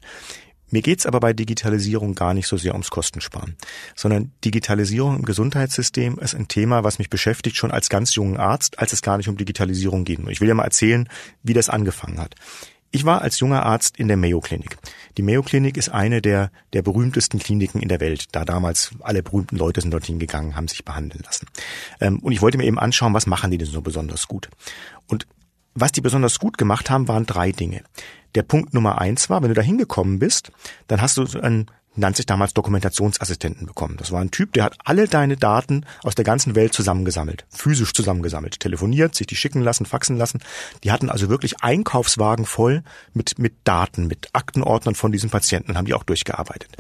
Mir 0.71 0.83
geht's 0.83 1.07
aber 1.07 1.21
bei 1.21 1.33
Digitalisierung 1.33 2.15
gar 2.15 2.35
nicht 2.35 2.49
so 2.49 2.57
sehr 2.57 2.73
ums 2.73 2.91
Kostensparen, 2.91 3.57
sondern 3.95 4.33
Digitalisierung 4.45 5.17
im 5.17 5.25
Gesundheitssystem 5.25 6.19
ist 6.19 6.35
ein 6.35 6.49
Thema, 6.49 6.83
was 6.83 6.99
mich 6.99 7.11
beschäftigt 7.11 7.57
schon 7.57 7.71
als 7.71 7.89
ganz 7.89 8.15
jungen 8.15 8.37
Arzt, 8.37 8.79
als 8.79 8.93
es 8.93 9.03
gar 9.03 9.17
nicht 9.17 9.29
um 9.29 9.37
Digitalisierung 9.37 10.05
geht. 10.05 10.19
Ich 10.29 10.41
will 10.41 10.49
ja 10.49 10.55
mal 10.55 10.65
erzählen, 10.65 11.09
wie 11.43 11.53
das 11.53 11.69
angefangen 11.69 12.19
hat. 12.19 12.35
Ich 12.91 13.05
war 13.05 13.21
als 13.21 13.41
junger 13.41 13.67
Arzt 13.67 13.99
in 13.99 14.09
der 14.09 14.17
Mayo 14.17 14.41
Klinik. 14.41 14.79
Die 15.19 15.23
Mayo 15.23 15.43
Klinik 15.43 15.77
ist 15.77 15.91
eine 15.91 16.23
der, 16.23 16.51
der 16.73 16.83
berühmtesten 16.83 17.39
Kliniken 17.39 17.83
in 17.83 17.89
der 17.89 18.01
Welt, 18.01 18.27
da 18.33 18.45
damals 18.45 18.93
alle 19.01 19.23
berühmten 19.23 19.57
Leute 19.57 19.81
sind 19.81 19.91
dorthin 19.91 20.19
gegangen, 20.19 20.57
haben 20.57 20.69
sich 20.69 20.85
behandeln 20.85 21.23
lassen. 21.25 21.47
Ähm, 22.01 22.21
und 22.21 22.33
ich 22.33 22.41
wollte 22.43 22.59
mir 22.59 22.65
eben 22.65 22.79
anschauen, 22.79 23.13
was 23.13 23.27
machen 23.27 23.51
die 23.51 23.59
denn 23.59 23.67
so 23.67 23.83
besonders 23.83 24.29
gut? 24.29 24.49
Und 25.09 25.27
was 25.75 25.93
die 25.93 26.01
besonders 26.01 26.39
gut 26.39 26.57
gemacht 26.57 26.89
haben, 26.89 27.07
waren 27.07 27.27
drei 27.27 27.53
Dinge. 27.53 27.83
Der 28.37 28.43
Punkt 28.43 28.75
Nummer 28.75 29.01
eins 29.01 29.31
war, 29.31 29.43
wenn 29.43 29.49
du 29.49 29.55
da 29.55 29.63
hingekommen 29.63 30.19
bist, 30.19 30.53
dann 30.87 31.01
hast 31.01 31.17
du 31.17 31.41
einen 31.41 31.71
nannte 31.99 32.19
sich 32.19 32.27
damals 32.27 32.53
Dokumentationsassistenten 32.53 33.67
bekommen. 33.67 33.97
Das 33.97 34.13
war 34.13 34.21
ein 34.21 34.31
Typ, 34.31 34.53
der 34.53 34.65
hat 34.65 34.77
alle 34.85 35.09
deine 35.09 35.39
Daten 35.39 35.87
aus 36.03 36.15
der 36.15 36.27
ganzen 36.27 36.55
Welt 36.55 36.75
zusammengesammelt, 36.75 37.47
physisch 37.49 37.95
zusammengesammelt, 37.95 38.61
telefoniert, 38.61 39.15
sich 39.15 39.27
die 39.27 39.37
schicken 39.37 39.63
lassen, 39.63 39.87
faxen 39.87 40.19
lassen. 40.19 40.41
Die 40.85 40.93
hatten 40.93 41.09
also 41.09 41.31
wirklich 41.31 41.63
Einkaufswagen 41.63 42.45
voll 42.45 42.83
mit, 43.15 43.39
mit 43.39 43.55
Daten, 43.65 44.07
mit 44.07 44.29
Aktenordnern 44.35 44.95
von 44.95 45.11
diesen 45.11 45.31
Patienten, 45.31 45.77
haben 45.77 45.87
die 45.87 45.95
auch 45.95 46.05
durchgearbeitet. 46.05 46.77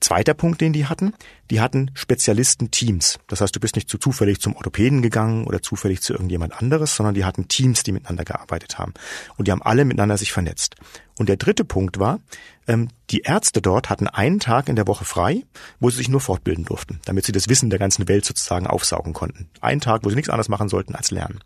Zweiter 0.00 0.34
Punkt, 0.34 0.60
den 0.60 0.72
die 0.72 0.86
hatten, 0.86 1.14
die 1.50 1.60
hatten 1.60 1.90
Spezialistenteams. 1.94 3.18
Das 3.28 3.40
heißt, 3.40 3.56
du 3.56 3.60
bist 3.60 3.76
nicht 3.76 3.88
zu 3.88 3.96
zufällig 3.96 4.40
zum 4.40 4.54
Orthopäden 4.54 5.00
gegangen 5.00 5.46
oder 5.46 5.62
zufällig 5.62 6.02
zu 6.02 6.12
irgendjemand 6.12 6.52
anderes, 6.52 6.94
sondern 6.94 7.14
die 7.14 7.24
hatten 7.24 7.48
Teams, 7.48 7.82
die 7.82 7.92
miteinander 7.92 8.24
gearbeitet 8.24 8.78
haben. 8.78 8.92
Und 9.36 9.48
die 9.48 9.52
haben 9.52 9.62
alle 9.62 9.84
miteinander 9.84 10.18
sich 10.18 10.32
vernetzt. 10.32 10.76
Und 11.18 11.28
der 11.30 11.36
dritte 11.36 11.64
Punkt 11.64 11.98
war, 11.98 12.20
ähm, 12.66 12.88
die 13.10 13.20
Ärzte 13.20 13.62
dort 13.62 13.88
hatten 13.88 14.06
einen 14.06 14.38
Tag 14.38 14.68
in 14.68 14.76
der 14.76 14.86
Woche 14.86 15.06
frei, 15.06 15.44
wo 15.80 15.88
sie 15.88 15.96
sich 15.96 16.08
nur 16.10 16.20
fortbilden 16.20 16.66
durften, 16.66 17.00
damit 17.06 17.24
sie 17.24 17.32
das 17.32 17.48
Wissen 17.48 17.70
der 17.70 17.78
ganzen 17.78 18.06
Welt 18.06 18.26
sozusagen 18.26 18.66
aufsaugen 18.66 19.14
konnten. 19.14 19.48
Einen 19.60 19.80
Tag, 19.80 20.04
wo 20.04 20.10
sie 20.10 20.16
nichts 20.16 20.28
anderes 20.28 20.50
machen 20.50 20.68
sollten 20.68 20.94
als 20.94 21.10
lernen. 21.10 21.40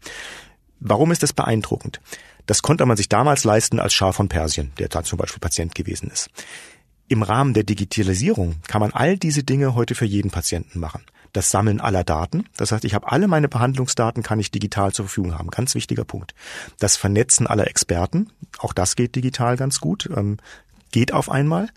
Warum 0.80 1.12
ist 1.12 1.22
das 1.22 1.32
beeindruckend? 1.32 2.00
Das 2.46 2.62
konnte 2.62 2.84
man 2.86 2.96
sich 2.96 3.08
damals 3.08 3.44
leisten 3.44 3.78
als 3.78 3.94
Schah 3.94 4.12
von 4.12 4.28
Persien, 4.28 4.72
der 4.78 4.88
da 4.88 5.04
zum 5.04 5.18
Beispiel 5.18 5.38
Patient 5.38 5.74
gewesen 5.74 6.10
ist. 6.10 6.30
Im 7.10 7.24
Rahmen 7.24 7.54
der 7.54 7.64
Digitalisierung 7.64 8.62
kann 8.68 8.80
man 8.80 8.92
all 8.92 9.18
diese 9.18 9.42
Dinge 9.42 9.74
heute 9.74 9.96
für 9.96 10.04
jeden 10.04 10.30
Patienten 10.30 10.78
machen. 10.78 11.02
Das 11.32 11.50
Sammeln 11.50 11.80
aller 11.80 12.04
Daten. 12.04 12.44
Das 12.56 12.70
heißt, 12.70 12.84
ich 12.84 12.94
habe 12.94 13.10
alle 13.10 13.26
meine 13.26 13.48
Behandlungsdaten, 13.48 14.22
kann 14.22 14.38
ich 14.38 14.52
digital 14.52 14.92
zur 14.92 15.06
Verfügung 15.06 15.36
haben. 15.36 15.50
Ganz 15.50 15.74
wichtiger 15.74 16.04
Punkt. 16.04 16.36
Das 16.78 16.96
Vernetzen 16.96 17.48
aller 17.48 17.66
Experten. 17.66 18.30
Auch 18.58 18.72
das 18.72 18.94
geht 18.94 19.16
digital 19.16 19.56
ganz 19.56 19.80
gut. 19.80 20.08
Geht 20.90 21.12
auf 21.12 21.30
einmal 21.30 21.68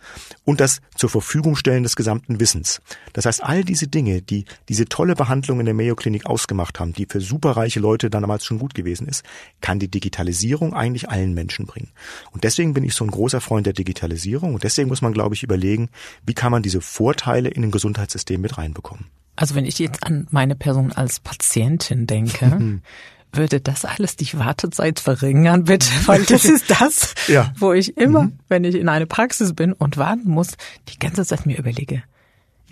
und 0.44 0.60
das 0.60 0.82
zur 0.96 1.10
Verfügung 1.10 1.56
stellen 1.56 1.84
des 1.84 1.96
gesamten 1.96 2.40
Wissens. 2.40 2.82
Das 3.14 3.26
heißt, 3.26 3.44
all 3.44 3.64
diese 3.64 3.88
Dinge, 3.88 4.22
die 4.22 4.46
diese 4.70 4.86
tolle 4.86 5.16
Behandlung 5.16 5.60
in 5.60 5.66
der 5.66 5.76
Mayo 5.76 5.96
Klinik 5.96 6.26
ausgemacht 6.26 6.80
haben, 6.80 6.94
die 6.94 7.06
für 7.06 7.22
superreiche 7.22 7.80
Leute 7.80 8.10
dann 8.10 8.24
damals 8.24 8.46
schon 8.46 8.60
gut 8.60 8.74
gewesen 8.74 9.08
ist, 9.08 9.24
kann 9.62 9.80
die 9.80 9.90
Digitalisierung 9.90 10.74
eigentlich 10.74 11.10
allen 11.10 11.34
Menschen 11.34 11.66
bringen. 11.66 11.92
Und 12.32 12.44
deswegen 12.44 12.74
bin 12.74 12.84
ich 12.84 12.96
so 12.96 13.06
ein 13.06 13.12
großer 13.12 13.42
Freund 13.42 13.66
der 13.66 13.74
Digitalisierung 13.74 14.54
und 14.56 14.64
deswegen 14.64 14.90
muss 14.90 15.02
man, 15.02 15.14
glaube 15.14 15.36
ich, 15.36 15.44
überlegen, 15.44 15.90
wie 16.26 16.34
kann 16.34 16.52
man 16.52 16.64
diese 16.64 16.82
Vorteile 16.82 17.50
in 17.50 17.64
ein 17.64 17.72
Gesundheitssystem 17.72 18.42
mit 18.42 18.58
reinbekommen. 18.58 19.06
Also 19.36 19.56
wenn 19.56 19.66
ich 19.66 19.80
jetzt 19.80 20.04
an 20.04 20.28
meine 20.30 20.56
Person 20.56 20.92
als 20.92 21.20
Patientin 21.20 22.06
denke, 22.08 22.82
würde 23.36 23.60
das 23.60 23.86
alles 23.86 24.16
die 24.16 24.38
Wartezeit 24.38 25.00
verringern, 25.00 25.66
bitte? 25.66 25.88
Weil 26.06 26.24
das 26.24 26.46
ist 26.46 26.70
das, 26.70 27.16
ja. 27.28 27.52
wo 27.58 27.74
ich 27.74 27.98
immer, 27.98 28.24
mhm. 28.24 28.40
wenn 28.48 28.64
ich 28.64 28.76
in 28.76 28.90
eine 28.90 29.08
Praxis 29.08 29.54
bin 29.54 29.74
und 29.74 29.98
warten 29.98 30.30
muss, 30.30 30.52
die 30.90 31.00
ganze 31.00 31.26
Zeit 31.26 31.46
mir 31.46 31.58
überlege, 31.58 32.04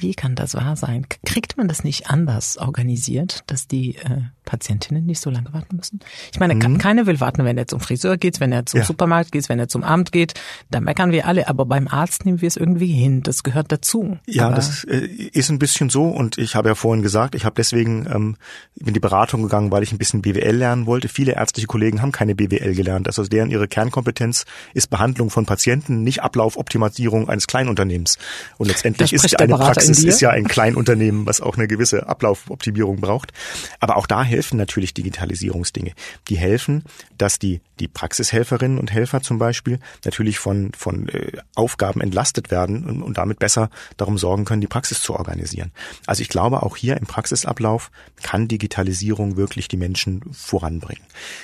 wie 0.02 0.14
kann 0.14 0.36
das 0.36 0.56
wahr 0.56 0.76
sein? 0.76 1.06
Kriegt 1.26 1.58
man 1.58 1.68
das 1.68 1.84
nicht 1.84 2.10
anders 2.10 2.58
organisiert, 2.58 3.44
dass 3.48 3.68
die 3.68 3.96
äh, 3.96 4.22
Patientinnen 4.46 5.06
nicht 5.06 5.22
so 5.22 5.30
lange 5.30 5.54
warten 5.54 5.76
müssen? 5.76 6.00
Ich 6.32 6.40
meine, 6.40 6.56
mhm. 6.56 6.78
keiner 6.78 7.06
will 7.06 7.20
warten, 7.20 7.46
wenn 7.46 7.58
er 7.58 7.68
zum 7.68 7.80
Friseur 7.80 8.18
geht, 8.18 8.40
wenn 8.40 8.52
er 8.52 8.66
zum 8.66 8.80
ja. 8.80 8.86
Supermarkt 8.86 9.32
geht, 9.32 9.48
wenn 9.50 9.60
er 9.60 9.68
zum 9.68 9.84
Amt 9.84 10.12
geht. 10.12 10.34
Da 10.70 10.82
meckern 10.82 11.12
wir 11.12 11.28
alle, 11.28 11.48
aber 11.48 11.66
beim 11.66 11.88
Arzt 11.88 12.26
nehmen 12.26 12.42
wir 12.42 12.48
es 12.48 12.58
irgendwie 12.58 12.92
hin. 12.92 13.24
Das 13.24 13.44
gehört 13.44 13.72
dazu. 13.72 14.18
Ja, 14.26 14.48
aber 14.48 14.56
das 14.56 14.84
äh, 14.86 15.06
ist 15.06 15.50
ein 15.50 15.60
bisschen 15.60 15.90
so 15.90 16.06
und 16.06 16.38
ich 16.38 16.56
habe 16.56 16.70
ja 16.70 16.76
vorhin 16.76 17.04
gesagt, 17.04 17.36
ich 17.36 17.46
habe 17.46 17.56
deswegen 17.56 18.08
ähm, 18.12 18.36
in 18.76 18.94
die 18.94 19.00
Beratung 19.00 19.44
gegangen, 19.44 19.72
weil 19.72 19.84
ich 19.84 19.92
ein 19.92 19.98
bisschen 19.98 20.22
BWL 20.22 20.56
lernen 20.56 20.86
wollte. 20.86 21.08
Viele 21.08 21.34
ärztliche 21.34 21.68
Kollegen 21.68 22.02
haben 22.02 22.12
keine 22.12 22.36
BWL 22.36 22.74
gelernt. 22.74 23.08
Also 23.08 23.24
deren 23.24 23.52
ihre 23.52 23.68
Kernkompetenz 23.68 24.46
ist 24.74 24.90
Behandlung 24.90 25.30
von 25.30 25.46
Patienten, 25.46 26.04
nicht 26.04 26.24
Ablaufoptimierung 26.24 27.30
eines 27.30 27.48
Kleinunternehmens. 27.48 28.18
Und 28.58 28.68
letztendlich 28.68 29.14
ist 29.14 29.40
eine 29.40 29.56
Praxis 29.56 29.91
ist 30.00 30.22
ja 30.22 30.30
ein 30.30 30.48
Kleinunternehmen, 30.48 31.26
was 31.26 31.42
auch 31.42 31.58
eine 31.58 31.68
gewisse 31.68 32.08
Ablaufoptimierung 32.08 33.02
braucht. 33.02 33.32
Aber 33.80 33.98
auch 33.98 34.08
da 34.08 34.24
helfen 34.24 34.58
natürlich 34.58 34.94
Digitalisierungsdinge. 34.94 35.94
Die 36.28 36.38
helfen, 36.38 36.84
dass 37.18 37.40
die, 37.40 37.62
die 37.80 37.88
Praxishelferinnen 37.88 38.78
und 38.78 38.92
Helfer 38.92 39.22
zum 39.22 39.38
Beispiel 39.38 39.80
natürlich 40.06 40.40
von, 40.40 40.72
von 40.78 41.10
äh, 41.10 41.32
Aufgaben 41.56 42.02
entlastet 42.02 42.52
werden 42.52 42.86
und, 42.86 43.02
und 43.02 43.18
damit 43.18 43.40
besser 43.40 43.70
darum 43.98 44.18
sorgen 44.18 44.46
können, 44.46 44.62
die 44.62 44.68
Praxis 44.68 45.02
zu 45.02 45.14
organisieren. 45.14 45.72
Also 46.08 46.22
ich 46.22 46.30
glaube, 46.30 46.64
auch 46.64 46.78
hier 46.78 46.98
im 46.98 47.06
Praxisablauf 47.06 47.92
kann 48.22 48.48
Digitalisierung 48.48 49.38
wirklich 49.38 49.68
die 49.68 49.78
Menschen 49.78 50.22
voranbringen. 50.32 51.04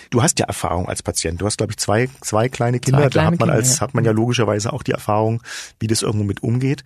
Du 0.09 0.23
hast 0.23 0.39
ja 0.39 0.45
Erfahrung 0.45 0.87
als 0.87 1.03
Patient. 1.03 1.41
Du 1.41 1.45
hast, 1.45 1.57
glaube 1.57 1.73
ich, 1.73 1.77
zwei, 1.77 2.09
zwei 2.21 2.49
kleine 2.49 2.79
Kinder. 2.79 3.03
Zwei 3.03 3.09
kleine 3.09 3.27
da 3.27 3.31
hat 3.33 3.39
man 3.39 3.49
als, 3.49 3.81
hat 3.81 3.93
man 3.93 4.05
ja 4.05 4.11
logischerweise 4.11 4.73
auch 4.73 4.83
die 4.83 4.91
Erfahrung, 4.91 5.41
wie 5.79 5.87
das 5.87 6.01
irgendwo 6.01 6.25
mit 6.25 6.43
umgeht. 6.43 6.83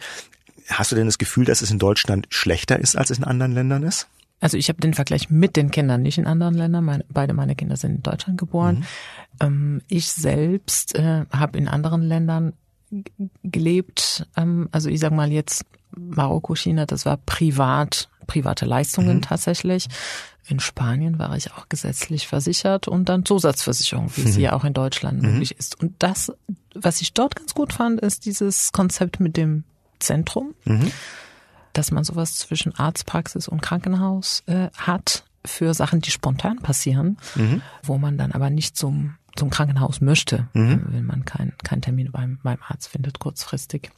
Hast 0.72 0.92
du 0.92 0.96
denn 0.96 1.06
das 1.06 1.18
Gefühl, 1.18 1.46
dass 1.46 1.62
es 1.62 1.72
in 1.72 1.80
Deutschland 1.80 2.28
schlechter 2.30 2.80
ist, 2.80 2.96
als 2.96 3.10
es 3.10 3.18
in 3.18 3.24
anderen 3.24 3.54
Ländern 3.54 3.84
ist? 3.84 4.08
Also 4.40 4.58
ich 4.58 4.70
habe 4.70 4.82
den 4.82 4.96
Vergleich 4.96 5.30
mit 5.30 5.56
den 5.56 5.70
Kindern, 5.70 6.02
nicht 6.02 6.18
in 6.18 6.26
anderen 6.26 6.56
Ländern. 6.56 6.84
Meine, 6.84 7.06
beide 7.10 7.34
meine 7.34 7.56
Kinder 7.56 7.78
sind 7.78 7.98
in 7.98 8.04
Deutschland 8.04 8.40
geboren. 8.40 8.78
Mhm. 8.80 8.86
Ähm, 9.40 9.82
ich 9.88 10.12
selbst 10.12 10.96
äh, 10.96 11.26
habe 11.32 11.58
in 11.58 11.68
anderen 11.68 12.02
Ländern 12.02 12.54
gelebt. 13.44 14.28
Ähm, 14.36 14.68
also 14.72 14.90
ich 14.90 15.00
sage 15.00 15.16
mal 15.16 15.32
jetzt 15.32 15.66
Marokko, 15.96 16.56
China, 16.56 16.86
das 16.86 17.06
war 17.06 17.18
privat, 17.18 18.10
private 18.28 18.66
Leistungen 18.66 19.18
mhm. 19.18 19.22
tatsächlich. 19.22 19.88
In 20.48 20.60
Spanien 20.60 21.20
war 21.20 21.38
ich 21.38 21.52
auch 21.54 21.70
gesetzlich 21.70 22.28
versichert 22.28 22.88
und 22.88 23.10
dann 23.10 23.26
Zusatzversicherung, 23.26 24.12
wie 24.16 24.22
mhm. 24.22 24.32
sie 24.32 24.42
ja 24.42 24.54
auch 24.54 24.64
in 24.64 24.74
Deutschland 24.74 25.22
mhm. 25.22 25.34
möglich 25.34 25.56
ist. 25.58 25.80
Und 25.80 25.94
das, 26.00 26.34
was 26.74 27.02
ich 27.02 27.14
dort 27.14 27.36
ganz 27.36 27.54
gut 27.54 27.74
fand, 27.74 28.02
ist 28.02 28.26
dieses 28.26 28.72
Konzept 28.72 29.20
mit 29.20 29.38
dem 29.38 29.66
Zentrum, 30.02 30.54
mhm. 30.66 30.92
dass 31.74 31.92
man 31.92 32.04
sowas 32.04 32.36
zwischen 32.36 32.76
Arztpraxis 32.76 33.48
und 33.48 33.62
Krankenhaus 33.62 34.44
äh, 34.48 34.70
hat 34.78 35.24
für 35.46 35.74
Sachen, 35.74 36.02
die 36.02 36.12
spontan 36.12 36.58
passieren, 36.60 37.18
mhm. 37.36 37.62
wo 37.84 37.98
man 37.98 38.18
dann 38.18 38.32
aber 38.32 38.50
nicht 38.50 38.78
zum 38.78 39.16
zum 39.36 39.50
Krankenhaus 39.50 40.02
möchte, 40.02 40.48
mhm. 40.54 40.72
Äh, 40.72 40.94
wenn 40.94 41.06
man 41.06 41.26
keinen 41.26 41.54
kein 41.64 41.82
Termin 41.82 42.12
beim, 42.12 42.40
beim 42.44 42.58
Arzt 42.68 42.90
findet, 42.90 43.20
kurzfristig. 43.20 43.90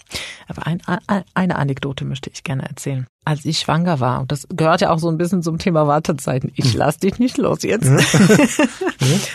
Aber 0.48 0.68
ein, 0.68 0.82
ein, 0.86 1.24
eine 1.34 1.56
Anekdote 1.56 2.06
möchte 2.06 2.30
ich 2.30 2.44
gerne 2.44 2.68
erzählen. 2.68 3.08
Als 3.26 3.46
ich 3.46 3.60
schwanger 3.60 4.00
war, 4.00 4.22
und 4.22 4.32
das 4.32 4.48
gehört 4.50 4.82
ja 4.82 4.92
auch 4.92 5.00
so 5.00 5.10
ein 5.10 5.18
bisschen 5.18 5.42
zum 5.42 5.58
Thema 5.58 5.88
Wartezeiten, 5.88 6.52
ich 6.56 6.74
mhm. 6.74 6.80
lass 6.80 6.98
dich 6.98 7.20
nicht 7.20 7.38
los 7.38 7.64
jetzt. 7.64 7.90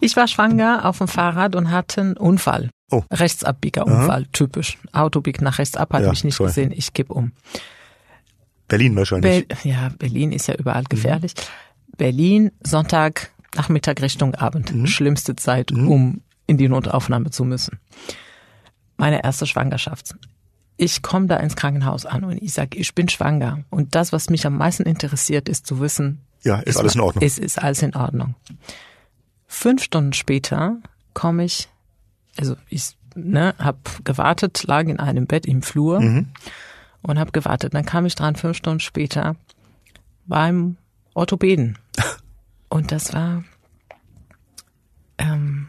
ich 0.00 0.16
war 0.16 0.28
schwanger 0.28 0.86
auf 0.86 0.98
dem 0.98 1.08
Fahrrad 1.08 1.54
und 1.54 1.70
hatte 1.70 2.00
einen 2.00 2.16
Unfall. 2.16 2.70
Oh. 2.90 3.04
Rechtsabbiegerunfall, 3.10 4.26
typisch. 4.32 4.78
Auto 4.92 5.20
biegt 5.20 5.42
nach 5.42 5.58
rechts 5.58 5.76
ab, 5.76 5.92
hat 5.92 6.02
ja, 6.02 6.10
mich 6.10 6.24
nicht 6.24 6.36
toll. 6.36 6.48
gesehen, 6.48 6.72
ich 6.72 6.92
kipp 6.92 7.10
um. 7.10 7.32
Berlin 8.68 8.96
wahrscheinlich. 8.96 9.48
Be 9.48 9.56
ja, 9.68 9.90
Berlin 9.98 10.32
ist 10.32 10.46
ja 10.46 10.54
überall 10.54 10.84
gefährlich. 10.84 11.34
Mhm. 11.34 11.96
Berlin, 11.96 12.50
Sonntag, 12.64 13.30
Nachmittag 13.54 14.00
Richtung 14.00 14.34
Abend. 14.34 14.74
Mhm. 14.74 14.86
Schlimmste 14.86 15.36
Zeit, 15.36 15.70
mhm. 15.70 15.88
um 15.88 16.20
in 16.46 16.56
die 16.56 16.68
Notaufnahme 16.68 17.30
zu 17.30 17.44
müssen. 17.44 17.78
Meine 18.96 19.22
erste 19.22 19.46
Schwangerschaft. 19.46 20.14
Ich 20.76 21.02
komme 21.02 21.26
da 21.26 21.36
ins 21.36 21.56
Krankenhaus 21.56 22.06
an 22.06 22.24
und 22.24 22.42
ich 22.42 22.52
sage, 22.52 22.78
ich 22.78 22.94
bin 22.94 23.08
schwanger. 23.08 23.64
Und 23.70 23.94
das, 23.94 24.12
was 24.12 24.30
mich 24.30 24.46
am 24.46 24.56
meisten 24.56 24.84
interessiert, 24.84 25.48
ist 25.48 25.66
zu 25.66 25.80
wissen, 25.80 26.22
ja, 26.42 26.56
ist, 26.60 26.70
ist 26.70 26.76
alles 26.78 26.94
in 26.94 27.00
Ordnung. 27.00 27.24
Es 27.24 27.38
ist 27.38 27.62
alles 27.62 27.82
in 27.82 27.94
Ordnung. 27.94 28.34
Fünf 29.46 29.82
Stunden 29.82 30.12
später 30.12 30.78
komme 31.12 31.44
ich 31.44 31.68
also 32.40 32.56
ich 32.68 32.96
ne, 33.14 33.54
habe 33.58 33.78
gewartet, 34.04 34.64
lag 34.64 34.86
in 34.86 34.98
einem 34.98 35.26
Bett 35.26 35.46
im 35.46 35.62
Flur 35.62 36.00
mhm. 36.00 36.28
und 37.02 37.18
habe 37.18 37.32
gewartet. 37.32 37.74
Dann 37.74 37.84
kam 37.84 38.06
ich 38.06 38.14
dran 38.14 38.36
fünf 38.36 38.56
Stunden 38.56 38.80
später 38.80 39.36
beim 40.26 40.76
Orthopäden. 41.14 41.78
Und 42.68 42.92
das 42.92 43.12
war 43.12 43.42
ähm, 45.18 45.68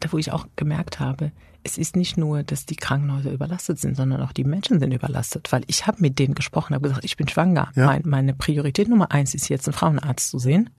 da, 0.00 0.12
wo 0.12 0.18
ich 0.18 0.32
auch 0.32 0.46
gemerkt 0.56 1.00
habe, 1.00 1.32
es 1.64 1.78
ist 1.78 1.94
nicht 1.96 2.16
nur, 2.16 2.42
dass 2.42 2.66
die 2.66 2.76
Krankenhäuser 2.76 3.30
überlastet 3.30 3.78
sind, 3.78 3.96
sondern 3.96 4.20
auch 4.20 4.32
die 4.32 4.44
Menschen 4.44 4.80
sind 4.80 4.92
überlastet. 4.92 5.52
Weil 5.52 5.62
ich 5.68 5.86
habe 5.86 5.98
mit 6.00 6.18
denen 6.18 6.34
gesprochen, 6.34 6.74
habe 6.74 6.88
gesagt, 6.88 7.04
ich 7.04 7.16
bin 7.16 7.28
schwanger. 7.28 7.70
Ja. 7.76 7.86
Mein, 7.86 8.02
meine 8.04 8.34
Priorität 8.34 8.88
Nummer 8.88 9.12
eins 9.12 9.34
ist 9.34 9.48
jetzt, 9.48 9.68
einen 9.68 9.74
Frauenarzt 9.74 10.30
zu 10.30 10.38
sehen. 10.38 10.70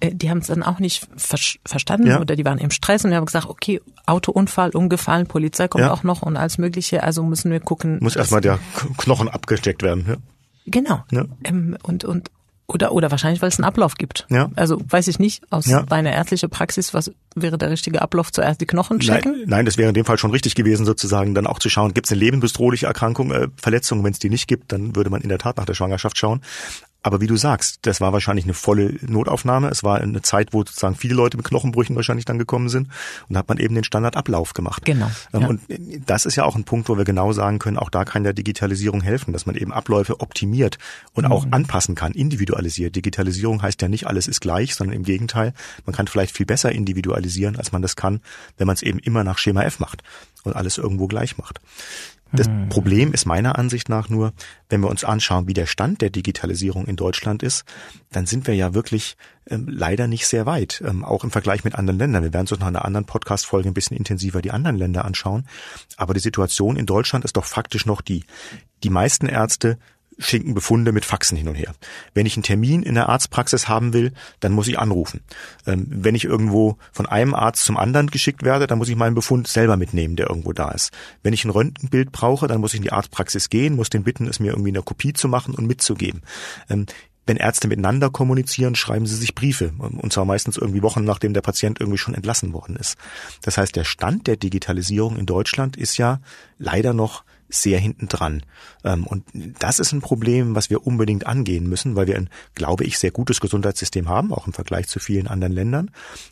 Äh, 0.00 0.14
die 0.14 0.30
haben 0.30 0.38
es 0.38 0.46
dann 0.48 0.62
auch 0.62 0.78
nicht 0.78 1.06
ver 1.16 1.38
verstanden 1.64 2.08
ja. 2.08 2.20
oder 2.20 2.36
die 2.36 2.44
waren 2.44 2.58
im 2.58 2.70
Stress 2.70 3.04
und 3.04 3.10
wir 3.10 3.16
haben 3.16 3.26
gesagt, 3.26 3.48
okay, 3.48 3.80
Autounfall, 4.06 4.70
umgefallen, 4.70 5.26
Polizei 5.26 5.68
kommt 5.68 5.84
ja. 5.84 5.92
auch 5.92 6.02
noch 6.02 6.22
und 6.22 6.36
alles 6.36 6.58
Mögliche, 6.58 7.02
also 7.02 7.22
müssen 7.22 7.50
wir 7.50 7.60
gucken. 7.60 7.98
Muss 8.00 8.16
erstmal 8.16 8.40
der 8.40 8.58
Knochen 8.96 9.28
abgesteckt 9.28 9.82
werden. 9.82 10.04
Ja. 10.08 10.16
Genau. 10.66 11.04
Ja. 11.10 11.24
Ähm, 11.44 11.76
und, 11.82 12.04
und 12.04 12.30
oder, 12.70 12.92
oder 12.92 13.10
wahrscheinlich, 13.10 13.40
weil 13.40 13.48
es 13.48 13.58
einen 13.58 13.64
Ablauf 13.64 13.94
gibt. 13.94 14.26
Ja. 14.28 14.50
Also 14.54 14.78
weiß 14.86 15.08
ich 15.08 15.18
nicht, 15.18 15.42
aus 15.50 15.64
ja. 15.64 15.82
deiner 15.84 16.12
ärztlichen 16.12 16.50
Praxis, 16.50 16.92
was 16.92 17.10
wäre 17.34 17.56
der 17.56 17.70
richtige 17.70 18.02
Ablauf? 18.02 18.30
Zuerst 18.30 18.60
die 18.60 18.66
Knochen 18.66 19.00
checken? 19.00 19.32
Nein, 19.32 19.44
nein 19.46 19.64
das 19.64 19.78
wäre 19.78 19.88
in 19.88 19.94
dem 19.94 20.04
Fall 20.04 20.18
schon 20.18 20.32
richtig 20.32 20.54
gewesen, 20.54 20.84
sozusagen 20.84 21.34
dann 21.34 21.46
auch 21.46 21.60
zu 21.60 21.70
schauen, 21.70 21.94
gibt 21.94 22.08
es 22.08 22.12
eine 22.12 22.20
lebensbedrohliche 22.20 22.84
Erkrankung, 22.84 23.32
äh, 23.32 23.48
Verletzung, 23.56 24.04
wenn 24.04 24.12
es 24.12 24.18
die 24.18 24.28
nicht 24.28 24.48
gibt, 24.48 24.70
dann 24.72 24.94
würde 24.94 25.08
man 25.08 25.22
in 25.22 25.30
der 25.30 25.38
Tat 25.38 25.56
nach 25.56 25.64
der 25.64 25.72
Schwangerschaft 25.72 26.18
schauen. 26.18 26.42
Aber 27.08 27.22
wie 27.22 27.26
du 27.26 27.36
sagst, 27.36 27.78
das 27.86 28.02
war 28.02 28.12
wahrscheinlich 28.12 28.44
eine 28.44 28.52
volle 28.52 28.96
Notaufnahme. 29.00 29.68
Es 29.68 29.82
war 29.82 29.98
eine 29.98 30.20
Zeit, 30.20 30.52
wo 30.52 30.58
sozusagen 30.58 30.94
viele 30.94 31.14
Leute 31.14 31.38
mit 31.38 31.46
Knochenbrüchen 31.46 31.96
wahrscheinlich 31.96 32.26
dann 32.26 32.38
gekommen 32.38 32.68
sind. 32.68 32.88
Und 33.30 33.32
da 33.32 33.38
hat 33.38 33.48
man 33.48 33.56
eben 33.56 33.74
den 33.74 33.82
Standardablauf 33.82 34.52
gemacht. 34.52 34.84
Genau. 34.84 35.10
Ähm, 35.32 35.40
ja. 35.40 35.48
Und 35.48 35.62
das 36.04 36.26
ist 36.26 36.36
ja 36.36 36.44
auch 36.44 36.54
ein 36.54 36.64
Punkt, 36.64 36.90
wo 36.90 36.98
wir 36.98 37.06
genau 37.06 37.32
sagen 37.32 37.60
können, 37.60 37.78
auch 37.78 37.88
da 37.88 38.04
kann 38.04 38.24
der 38.24 38.34
Digitalisierung 38.34 39.00
helfen, 39.00 39.32
dass 39.32 39.46
man 39.46 39.54
eben 39.54 39.72
Abläufe 39.72 40.20
optimiert 40.20 40.76
und 41.14 41.24
mhm. 41.24 41.32
auch 41.32 41.46
anpassen 41.50 41.94
kann, 41.94 42.12
individualisiert. 42.12 42.94
Digitalisierung 42.94 43.62
heißt 43.62 43.80
ja 43.80 43.88
nicht, 43.88 44.06
alles 44.06 44.28
ist 44.28 44.42
gleich, 44.42 44.74
sondern 44.74 44.94
im 44.94 45.04
Gegenteil, 45.04 45.54
man 45.86 45.96
kann 45.96 46.08
vielleicht 46.08 46.36
viel 46.36 46.44
besser 46.44 46.72
individualisieren, 46.72 47.56
als 47.56 47.72
man 47.72 47.80
das 47.80 47.96
kann, 47.96 48.20
wenn 48.58 48.66
man 48.66 48.74
es 48.74 48.82
eben 48.82 48.98
immer 48.98 49.24
nach 49.24 49.38
Schema 49.38 49.62
F 49.62 49.80
macht 49.80 50.02
und 50.44 50.56
alles 50.56 50.76
irgendwo 50.76 51.06
gleich 51.06 51.38
macht. 51.38 51.58
Das 52.32 52.46
hm. 52.46 52.68
Problem 52.68 53.12
ist 53.12 53.24
meiner 53.24 53.58
Ansicht 53.58 53.88
nach 53.88 54.08
nur, 54.08 54.32
wenn 54.68 54.80
wir 54.80 54.90
uns 54.90 55.04
anschauen, 55.04 55.46
wie 55.46 55.54
der 55.54 55.66
Stand 55.66 56.02
der 56.02 56.10
Digitalisierung 56.10 56.86
in 56.86 56.96
Deutschland 56.96 57.42
ist, 57.42 57.64
dann 58.10 58.26
sind 58.26 58.46
wir 58.46 58.54
ja 58.54 58.74
wirklich 58.74 59.16
ähm, 59.48 59.66
leider 59.68 60.06
nicht 60.06 60.26
sehr 60.26 60.44
weit, 60.44 60.82
ähm, 60.86 61.04
auch 61.04 61.24
im 61.24 61.30
Vergleich 61.30 61.64
mit 61.64 61.74
anderen 61.74 61.98
Ländern. 61.98 62.22
Wir 62.22 62.32
werden 62.32 62.42
uns 62.42 62.50
noch 62.50 62.60
in 62.60 62.76
einer 62.76 62.84
anderen 62.84 63.06
Podcast-Folge 63.06 63.68
ein 63.68 63.74
bisschen 63.74 63.96
intensiver 63.96 64.42
die 64.42 64.50
anderen 64.50 64.76
Länder 64.76 65.04
anschauen. 65.04 65.46
Aber 65.96 66.14
die 66.14 66.20
Situation 66.20 66.76
in 66.76 66.86
Deutschland 66.86 67.24
ist 67.24 67.36
doch 67.36 67.44
faktisch 67.44 67.86
noch 67.86 68.00
die. 68.00 68.24
Die 68.84 68.90
meisten 68.90 69.26
Ärzte 69.26 69.78
schicken 70.18 70.54
Befunde 70.54 70.92
mit 70.92 71.04
Faxen 71.04 71.36
hin 71.36 71.48
und 71.48 71.54
her. 71.54 71.74
Wenn 72.12 72.26
ich 72.26 72.36
einen 72.36 72.42
Termin 72.42 72.82
in 72.82 72.94
der 72.94 73.08
Arztpraxis 73.08 73.68
haben 73.68 73.92
will, 73.92 74.12
dann 74.40 74.52
muss 74.52 74.68
ich 74.68 74.78
anrufen. 74.78 75.20
Ähm, 75.66 75.86
wenn 75.88 76.14
ich 76.14 76.24
irgendwo 76.24 76.76
von 76.92 77.06
einem 77.06 77.34
Arzt 77.34 77.64
zum 77.64 77.76
anderen 77.76 78.08
geschickt 78.08 78.42
werde, 78.42 78.66
dann 78.66 78.78
muss 78.78 78.88
ich 78.88 78.96
meinen 78.96 79.14
Befund 79.14 79.46
selber 79.48 79.76
mitnehmen, 79.76 80.16
der 80.16 80.28
irgendwo 80.28 80.52
da 80.52 80.70
ist. 80.70 80.92
Wenn 81.22 81.32
ich 81.32 81.44
ein 81.44 81.50
Röntgenbild 81.50 82.12
brauche, 82.12 82.48
dann 82.48 82.60
muss 82.60 82.74
ich 82.74 82.78
in 82.78 82.84
die 82.84 82.92
Arztpraxis 82.92 83.48
gehen, 83.48 83.76
muss 83.76 83.90
den 83.90 84.02
bitten, 84.02 84.26
es 84.26 84.40
mir 84.40 84.50
irgendwie 84.50 84.70
in 84.70 84.74
der 84.74 84.82
Kopie 84.82 85.12
zu 85.12 85.28
machen 85.28 85.54
und 85.54 85.66
mitzugeben. 85.66 86.22
Ähm, 86.68 86.86
wenn 87.28 87.36
Ärzte 87.36 87.68
miteinander 87.68 88.08
kommunizieren, 88.08 88.74
schreiben 88.74 89.06
sie 89.06 89.14
sich 89.14 89.34
Briefe. 89.34 89.72
Und 89.78 90.12
zwar 90.14 90.24
meistens 90.24 90.56
irgendwie 90.56 90.82
Wochen, 90.82 91.04
nachdem 91.04 91.34
der 91.34 91.42
Patient 91.42 91.78
irgendwie 91.78 91.98
schon 91.98 92.14
entlassen 92.14 92.54
worden 92.54 92.74
ist. 92.74 92.96
Das 93.42 93.58
heißt, 93.58 93.76
der 93.76 93.84
Stand 93.84 94.26
der 94.26 94.36
Digitalisierung 94.36 95.18
in 95.18 95.26
Deutschland 95.26 95.76
ist 95.76 95.98
ja 95.98 96.20
leider 96.56 96.94
noch 96.94 97.24
sehr 97.48 97.78
hinten 97.78 98.08
dran. 98.08 98.42
Ähm, 98.84 99.06
und 99.06 99.24
das 99.32 99.78
ist 99.78 99.92
ein 99.92 100.00
Problem, 100.00 100.54
was 100.54 100.70
wir 100.70 100.86
unbedingt 100.86 101.26
angehen 101.26 101.68
müssen, 101.68 101.96
weil 101.96 102.06
wir 102.06 102.16
ein, 102.16 102.28
glaube 102.54 102.84
ich, 102.84 102.98
sehr 102.98 103.10
gutes 103.10 103.40
Gesundheitssystem 103.40 104.08
haben, 104.08 104.32
auch 104.32 104.46
im 104.46 104.52
Vergleich 104.52 104.88
zu 104.88 104.98
vielen 104.98 105.26
anderen 105.26 105.52
Ländern. 105.52 105.90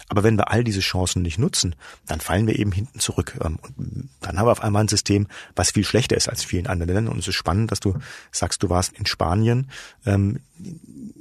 Aber 0.08 0.22
wenn 0.22 0.36
wir 0.36 0.50
all 0.50 0.64
diese 0.64 0.80
Chancen 0.80 1.22
nicht 1.22 1.38
nutzen, 1.38 1.74
dann 2.06 2.20
fallen 2.20 2.46
wir 2.46 2.58
eben 2.58 2.72
hinten 2.72 3.00
zurück. 3.00 3.38
Ähm, 3.42 3.58
und 3.62 4.10
dann 4.20 4.38
haben 4.38 4.46
wir 4.46 4.52
auf 4.52 4.62
einmal 4.62 4.84
ein 4.84 4.88
System, 4.88 5.26
was 5.54 5.70
viel 5.70 5.84
schlechter 5.84 6.16
ist 6.16 6.28
als 6.28 6.44
vielen 6.44 6.66
anderen 6.66 6.94
Ländern. 6.94 7.12
Und 7.12 7.20
es 7.20 7.28
ist 7.28 7.34
spannend, 7.34 7.70
dass 7.70 7.80
du 7.80 7.94
sagst, 8.30 8.62
du 8.62 8.68
warst 8.68 8.92
in 8.92 9.06
Spanien. 9.06 9.70
Ähm, 10.04 10.40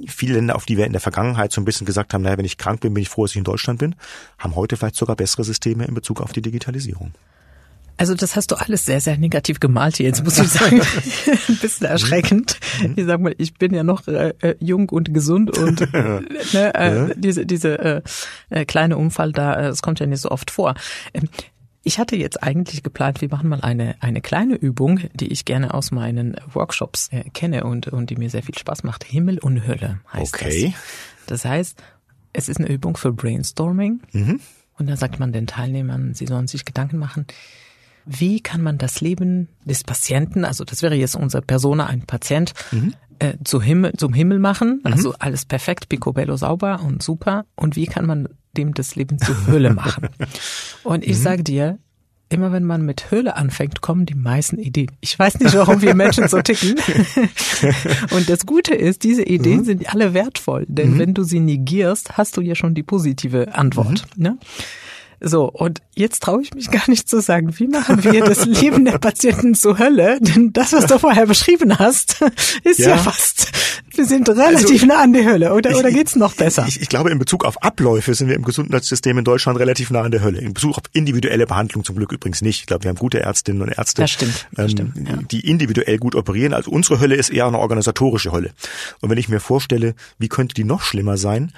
viele 0.08 0.36
Länder, 0.36 0.56
auf 0.56 0.66
die 0.66 0.78
wir 0.78 0.86
in 0.86 0.92
der 0.92 1.02
Vergangenheit 1.02 1.52
so 1.52 1.62
ein 1.62 1.66
bisschen 1.66 1.86
gesagt 1.86 2.14
haben, 2.14 2.22
naja, 2.22 2.38
wenn 2.38 2.46
ich 2.46 2.58
krank 2.58 2.82
bin, 2.82 2.94
bin 2.94 3.02
ich 3.02 3.10
froh, 3.10 3.24
dass 3.24 3.32
ich 3.32 3.38
in 3.38 3.44
Deutschland 3.44 3.80
bin, 3.80 3.96
haben 4.38 4.56
heute 4.56 4.78
vielleicht 4.78 4.96
sogar 4.96 5.16
bessere 5.16 5.44
Systeme 5.44 5.86
in 5.86 5.94
Bezug 5.94 6.22
auf 6.22 6.34
die 6.34 6.42
Digitalisierung. 6.42 7.14
Also 7.98 8.14
das 8.14 8.36
hast 8.36 8.52
du 8.52 8.56
alles 8.56 8.86
sehr, 8.86 9.00
sehr 9.00 9.18
negativ 9.18 9.60
gemalt 9.60 9.98
hier. 9.98 10.06
Jetzt 10.08 10.24
muss 10.24 10.38
ich 10.38 10.50
sagen, 10.50 10.82
ein 11.48 11.58
bisschen 11.58 11.88
erschreckend. 11.88 12.60
Mhm. 12.82 12.94
Ich 12.96 13.06
sag 13.06 13.22
mal, 13.22 13.36
ich 13.38 13.54
bin 13.54 13.74
ja 13.74 13.84
noch 13.84 14.08
äh, 14.08 14.34
äh 14.42 14.56
jung 14.60 14.90
und 14.90 15.14
gesund 15.14 15.58
und 15.58 15.82
ne, 16.54 16.76
äh, 16.76 17.16
diese, 17.16 17.46
diese 17.46 17.80
äh, 17.80 18.02
äh, 18.50 18.66
kleine 18.66 18.98
Unfall 18.98 19.32
da, 19.32 19.56
äh, 19.56 19.64
das 19.64 19.82
kommt 19.82 20.00
ja 20.00 20.06
nicht 20.06 20.22
so 20.22 20.30
oft 20.30 20.52
vor. 20.52 20.76
Ähm, 21.14 21.30
ich 21.88 22.00
hatte 22.00 22.16
jetzt 22.16 22.42
eigentlich 22.42 22.82
geplant, 22.82 23.22
wir 23.22 23.30
machen 23.30 23.48
mal 23.48 23.62
eine, 23.62 23.96
eine 24.00 24.20
kleine 24.20 24.56
Übung, 24.56 25.02
die 25.14 25.28
ich 25.28 25.46
gerne 25.46 25.74
aus 25.74 25.92
meinen 25.92 26.36
Workshops 26.52 27.10
äh, 27.12 27.30
kenne 27.30 27.64
und, 27.64 27.88
und 27.88 28.10
die 28.10 28.16
mir 28.16 28.30
sehr 28.30 28.42
viel 28.42 28.58
Spaß 28.58 28.84
macht. 28.84 29.04
Himmel 29.04 29.38
und 29.38 29.68
Hölle 29.68 30.00
heißt 30.12 30.34
okay. 30.34 30.74
das. 31.28 31.42
Das 31.42 31.46
heißt, 31.46 31.84
es 32.34 32.50
ist 32.50 32.58
eine 32.58 32.70
Übung 32.70 32.98
für 32.98 33.14
Brainstorming. 33.14 34.02
Mhm. 34.12 34.40
Und 34.78 34.88
da 34.88 34.98
sagt 34.98 35.20
man 35.20 35.32
den 35.32 35.48
Teilnehmern, 35.48 36.14
sie 36.14 36.26
sollen 36.26 36.48
sich 36.48 36.66
Gedanken 36.66 36.98
machen, 36.98 37.28
wie 38.06 38.40
kann 38.40 38.62
man 38.62 38.78
das 38.78 39.02
Leben 39.02 39.50
des 39.64 39.84
Patienten, 39.84 40.46
also 40.46 40.64
das 40.64 40.82
wäre 40.82 40.96
jetzt 40.96 41.16
unser 41.16 41.42
Persona, 41.42 41.88
ein 41.88 42.02
Patient, 42.02 42.54
mhm. 42.72 42.94
äh, 43.20 43.34
zu 43.44 43.62
Himmel, 43.62 43.94
zum 43.98 44.14
Himmel 44.14 44.40
machen? 44.40 44.82
Mhm. 44.84 44.94
Also 44.94 45.14
alles 45.20 45.46
perfekt, 45.46 45.90
picobello 45.90 46.38
sauber 46.38 46.82
und 46.86 47.02
super. 47.02 47.46
Und 47.56 47.76
wie 47.76 47.86
kann 47.86 48.06
man 48.06 48.30
dem 48.56 48.74
das 48.74 48.96
Leben 48.96 49.20
zur 49.20 49.48
Hölle 49.48 49.74
machen? 49.74 50.10
und 50.84 51.04
ich 51.04 51.18
mhm. 51.18 51.24
sage 51.24 51.44
dir, 51.44 51.80
immer 52.30 52.52
wenn 52.52 52.64
man 52.64 52.84
mit 52.84 53.12
Höhle 53.12 53.36
anfängt, 53.36 53.82
kommen 53.82 54.06
die 54.06 54.16
meisten 54.16 54.58
Ideen. 54.58 54.92
Ich 55.00 55.18
weiß 55.18 55.40
nicht, 55.40 55.56
warum 55.56 55.82
wir 55.82 55.94
Menschen 55.96 56.28
so 56.28 56.42
ticken. 56.42 56.76
Und 58.12 58.30
das 58.30 58.46
Gute 58.46 58.74
ist, 58.74 59.04
diese 59.04 59.24
Ideen 59.24 59.60
mhm. 59.60 59.66
sind 59.66 59.94
alle 59.94 60.14
wertvoll, 60.14 60.66
denn 60.68 60.96
mhm. 60.96 61.00
wenn 61.00 61.14
du 61.14 61.24
sie 61.24 61.40
negierst, 61.40 62.18
hast 62.18 62.36
du 62.38 62.42
ja 62.42 62.56
schon 62.56 62.74
die 62.74 62.84
positive 62.84 63.54
Antwort. 63.56 64.06
Mhm. 64.16 64.24
Ne? 64.24 64.38
So, 65.22 65.50
und 65.50 65.82
jetzt 65.96 66.24
traue 66.24 66.42
ich 66.42 66.54
mich 66.54 66.70
gar 66.72 66.90
nicht 66.90 67.10
zu 67.10 67.22
sagen, 67.22 67.58
wie 67.58 67.68
machen 67.68 68.04
wir 68.04 68.24
das 68.24 68.46
Leben 68.46 68.86
der 68.86 68.98
Patienten 68.98 69.56
zur 69.56 69.80
Hölle? 69.80 70.20
Denn 70.20 70.54
das, 70.54 70.74
was 70.74 70.86
du 70.86 71.00
vorher 71.00 71.26
beschrieben 71.26 71.78
hast, 71.80 72.22
ist 72.64 72.80
ja, 72.80 72.90
ja 72.90 72.98
fast, 72.98 73.52
wir 73.96 74.06
sind 74.06 74.30
relativ 74.30 74.84
also, 74.84 74.86
nah 74.86 75.02
an 75.02 75.14
der 75.14 75.26
Hölle. 75.26 75.54
Oder, 75.54 75.78
oder 75.78 75.92
geht's 75.92 76.16
noch 76.16 76.36
besser? 76.36 76.66
Ich, 76.68 76.82
ich, 76.82 76.90
glaube, 76.90 77.12
in 77.12 77.20
Bezug 77.20 77.46
auf 77.46 77.64
Abläufe 77.64 78.14
sind 78.14 78.28
wir 78.28 78.36
im 78.36 78.44
Gesundheitssystem 78.44 79.18
in 79.18 79.24
Deutschland 79.24 79.60
relativ 79.60 79.90
nah 79.90 80.02
an 80.02 80.12
der 80.12 80.22
Hölle. 80.22 80.40
In 80.40 80.54
Bezug 80.54 80.78
auf 80.78 80.84
individuelle 80.94 81.48
Behandlung 81.48 81.84
zum 81.84 81.96
Glück 81.96 82.12
übrigens 82.12 82.42
nicht. 82.42 82.62
Ich 82.62 82.66
glaube, 82.66 82.84
wir 82.84 82.90
haben 82.90 82.98
gute 82.98 83.20
Ärztinnen 83.20 83.62
und 83.62 83.70
Ärzte, 83.70 84.02
das 84.02 84.12
stimmt, 84.12 84.48
das 84.52 84.66
ähm, 84.66 84.72
stimmt, 84.72 85.10
ja. 85.10 85.18
die 85.32 85.48
individuell 85.48 85.98
gut 85.98 86.16
operieren. 86.16 86.54
Also 86.54 86.72
unsere 86.72 87.00
Hölle 87.00 87.16
ist 87.16 87.30
eher 87.30 87.48
eine 87.48 87.60
organisatorische 87.60 88.32
Hölle. 88.32 88.52
Und 89.02 89.10
wenn 89.10 89.18
ich 89.18 89.30
mir 89.30 89.40
vorstelle, 89.40 89.96
wie 90.18 90.28
könnte 90.28 90.56
die 90.56 90.64
noch 90.64 90.82
schlimmer 90.82 91.18
sein, 91.18 91.52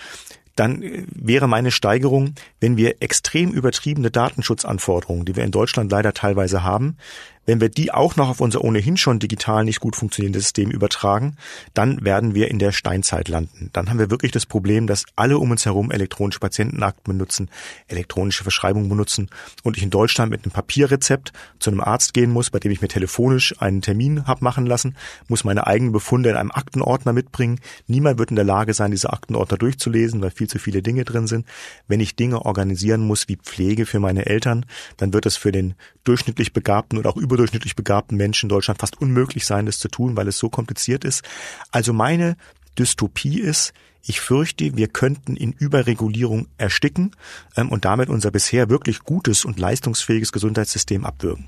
dann 0.58 0.82
äh, 0.82 1.04
wäre 1.14 1.48
meine 1.48 1.72
Steigerung, 1.72 2.36
wenn 2.60 2.78
wir 2.78 3.02
extrem 3.02 3.52
übertriebene 3.52 4.12
Datenschutzanforderungen, 4.12 5.26
die 5.26 5.36
wir 5.36 5.44
in 5.44 5.52
Deutschland 5.52 5.92
leider 5.92 6.14
teilweise 6.14 6.64
haben, 6.64 6.98
wenn 7.48 7.62
wir 7.62 7.70
die 7.70 7.92
auch 7.92 8.18
noch 8.18 8.30
auf 8.30 8.42
unser 8.42 8.64
ohnehin 8.64 8.98
schon 8.98 9.20
digital 9.20 9.64
nicht 9.64 9.80
gut 9.80 9.96
funktionierendes 9.96 10.44
System 10.44 10.70
übertragen, 10.70 11.38
dann 11.74 12.04
werden 12.04 12.36
wir 12.36 12.52
in 12.52 12.60
der 12.60 12.74
Steinzeit 12.74 13.30
landen. 13.30 13.70
Dann 13.72 13.90
haben 13.90 14.00
wir 14.00 14.12
wirklich 14.12 14.34
das 14.34 14.46
Problem, 14.46 14.86
dass 14.86 15.06
alle 15.16 15.40
um 15.40 15.50
uns 15.50 15.66
herum 15.66 15.90
elektronische 15.90 16.42
Patientenakten 16.42 17.14
benutzen, 17.14 17.50
elektronische 17.88 18.44
Verschreibungen 18.44 18.90
benutzen 18.90 19.30
und 19.64 19.78
ich 19.78 19.84
in 19.84 19.90
Deutschland 19.90 20.30
mit 20.30 20.44
einem 20.44 20.52
Papierrezept 20.52 21.32
zu 21.60 21.72
einem 21.72 21.80
Arzt 21.80 22.14
gehen 22.14 22.32
muss, 22.32 22.50
bei 22.50 22.60
dem 22.60 22.72
ich 22.72 22.82
mir 22.82 22.90
telefonisch 22.90 23.56
einen 23.62 23.82
Termin 23.82 24.28
hab 24.28 24.42
machen 24.42 24.66
lassen, 24.66 24.98
muss 25.30 25.46
meine 25.46 25.68
eigenen 25.68 25.94
Befunde 25.94 26.30
in 26.30 26.36
einem 26.36 26.52
Aktenordner 26.52 27.14
mitbringen. 27.14 27.62
Niemand 27.88 28.20
wird 28.20 28.30
in 28.30 28.36
der 28.36 28.46
Lage 28.46 28.74
sein, 28.74 28.92
diese 28.92 29.14
Aktenordner 29.14 29.58
durchzulesen, 29.58 30.22
weil 30.22 30.32
viel 30.32 30.50
zu 30.50 30.60
viele 30.60 30.82
Dinge 30.82 31.06
drin 31.06 31.28
sind. 31.28 31.46
Wenn 31.88 32.02
ich 32.02 32.18
Dinge 32.18 32.46
organisieren 32.46 33.08
muss 33.08 33.30
wie 33.30 33.38
Pflege 33.38 33.86
für 33.86 34.02
meine 34.02 34.26
Eltern, 34.26 34.66
dann 34.98 35.14
wird 35.14 35.26
es 35.26 35.38
für 35.38 35.54
den 35.54 35.76
durchschnittlich 36.04 36.52
begabten 36.52 37.00
oder 37.00 37.10
auch 37.10 37.18
über 37.18 37.37
überdurchschnittlich 37.38 37.76
begabten 37.76 38.18
Menschen 38.18 38.46
in 38.46 38.50
Deutschland 38.50 38.80
fast 38.80 39.00
unmöglich 39.00 39.46
sein, 39.46 39.68
das 39.68 39.80
zu 39.80 39.88
tun, 39.88 40.18
weil 40.18 40.28
es 40.28 40.38
so 40.40 40.50
kompliziert 40.50 41.06
ist. 41.06 41.24
Also 41.72 41.94
meine 41.94 42.36
Dystopie 42.78 43.40
ist, 43.40 43.74
ich 44.04 44.20
fürchte, 44.22 44.76
wir 44.76 44.88
könnten 44.88 45.36
in 45.36 45.52
Überregulierung 45.52 46.48
ersticken 46.58 47.16
ähm, 47.56 47.70
und 47.70 47.86
damit 47.86 48.10
unser 48.10 48.32
bisher 48.32 48.70
wirklich 48.70 49.02
gutes 49.02 49.46
und 49.46 49.60
leistungsfähiges 49.60 50.32
Gesundheitssystem 50.32 51.06
abwürgen. 51.06 51.46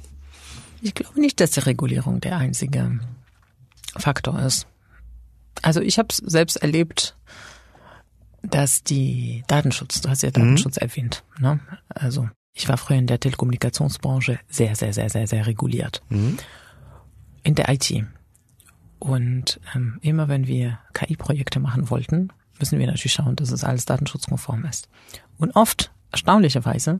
Ich 0.81 0.93
glaube 0.93 1.19
nicht, 1.19 1.39
dass 1.39 1.51
die 1.51 1.61
Regulierung 1.61 2.21
der 2.21 2.37
einzige 2.37 2.99
Faktor 3.97 4.39
ist. 4.41 4.67
Also 5.61 5.81
ich 5.81 5.97
habe 5.99 6.07
es 6.11 6.17
selbst 6.17 6.57
erlebt, 6.57 7.17
dass 8.43 8.83
die 8.83 9.43
Datenschutz, 9.47 10.01
du 10.01 10.09
hast 10.09 10.23
ja 10.23 10.31
Datenschutz 10.31 10.75
mhm. 10.77 10.81
erwähnt, 10.81 11.23
ne? 11.39 11.59
Also 11.89 12.29
ich 12.59 12.67
war 12.67 12.77
früher 12.77 12.97
in 12.97 13.07
der 13.07 13.21
Telekommunikationsbranche 13.21 14.39
sehr, 14.49 14.75
sehr, 14.75 14.91
sehr, 14.91 15.09
sehr, 15.09 15.27
sehr 15.27 15.47
reguliert. 15.47 16.01
Mhm. 16.09 16.37
In 17.43 17.55
der 17.55 17.69
IT. 17.69 18.03
Und 18.99 19.61
ähm, 19.73 19.97
immer 20.01 20.27
wenn 20.27 20.45
wir 20.45 20.77
KI-Projekte 20.93 21.61
machen 21.61 21.89
wollten, 21.89 22.33
müssen 22.59 22.77
wir 22.77 22.85
natürlich 22.85 23.13
schauen, 23.13 23.37
dass 23.37 23.51
es 23.51 23.63
alles 23.63 23.85
datenschutzkonform 23.85 24.65
ist. 24.65 24.89
Und 25.37 25.55
oft, 25.55 25.93
erstaunlicherweise, 26.11 26.99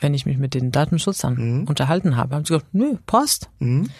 wenn 0.00 0.14
ich 0.14 0.24
mich 0.24 0.38
mit 0.38 0.54
den 0.54 0.72
Datenschützern 0.72 1.34
mhm. 1.34 1.64
unterhalten 1.68 2.16
habe, 2.16 2.34
haben 2.34 2.46
sie 2.46 2.54
gesagt, 2.54 2.72
nö, 2.72 2.96
passt. 3.04 3.50
Mhm. 3.58 3.90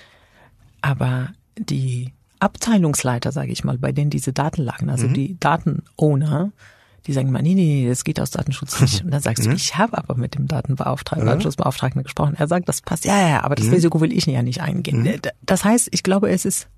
Aber 0.81 1.35
die 1.59 2.15
Abteilungsleiter, 2.39 3.31
sage 3.31 3.53
ich 3.53 3.63
mal, 3.63 3.77
bei 3.77 3.93
denen 3.93 4.11
diese 4.11 4.33
Daten 4.33 4.63
lagen, 4.63 4.89
also 4.89 5.07
mhm. 5.07 5.13
die 5.13 5.39
Datenowner, 5.39 6.51
die 7.07 7.13
sagen 7.13 7.29
immer, 7.29 7.43
nee, 7.43 7.55
nee, 7.55 7.87
das 7.89 8.05
geht 8.05 8.21
aus 8.21 8.31
Datenschutz 8.31 8.81
nicht. 8.81 9.03
Und 9.05 9.11
dann 9.11 9.21
sagst 9.21 9.45
du, 9.45 9.51
mhm. 9.51 9.57
ich 9.57 9.77
habe 9.77 9.99
aber 9.99 10.17
mit 10.17 10.35
dem 10.35 10.47
Datenbeauftragten, 10.47 11.27
Datenschutzbeauftragten 11.27 12.03
gesprochen. 12.03 12.35
Er 12.39 12.49
sagt, 12.49 12.69
das 12.69 12.81
passt. 12.81 13.05
Ja, 13.05 13.29
ja, 13.29 13.43
aber 13.43 13.55
das 13.55 13.67
mhm. 13.67 13.75
Risiko 13.75 14.01
will 14.01 14.13
ich 14.13 14.27
ja 14.27 14.43
nicht 14.43 14.61
eingehen. 14.61 15.03
Mhm. 15.03 15.21
Das 15.43 15.65
heißt, 15.65 15.89
ich 15.91 16.03
glaube, 16.03 16.31
es 16.31 16.45
ist 16.45 16.69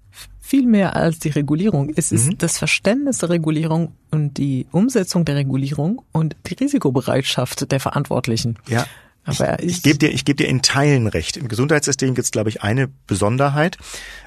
viel 0.41 0.67
mehr 0.67 0.95
als 0.97 1.19
die 1.19 1.31
Regulierung. 1.31 1.93
Es 1.97 2.13
ist 2.13 2.29
mhm. 2.29 2.39
das 2.39 2.59
Verständnis 2.59 3.19
der 3.19 3.31
Regulierung 3.31 3.93
und 4.11 4.39
die 4.39 4.67
Umsetzung 4.71 5.25
der 5.25 5.37
Regulierung 5.37 6.03
und 6.13 6.37
die 6.47 6.55
Risikobereitschaft 6.55 7.71
der 7.71 7.81
Verantwortlichen. 7.81 8.59
Ja. 8.69 8.87
Aber 9.25 9.63
ich, 9.63 9.77
ich, 9.77 9.83
gebe 9.83 9.99
dir, 9.99 10.11
ich 10.11 10.25
gebe 10.25 10.37
dir 10.37 10.49
in 10.49 10.63
Teilen 10.63 11.07
recht. 11.07 11.37
Im 11.37 11.49
Gesundheitssystem 11.49 12.15
gibt 12.15 12.27
es, 12.27 12.31
glaube 12.31 12.51
ich, 12.51 12.63
eine 12.63 12.89
Besonderheit, 13.07 13.79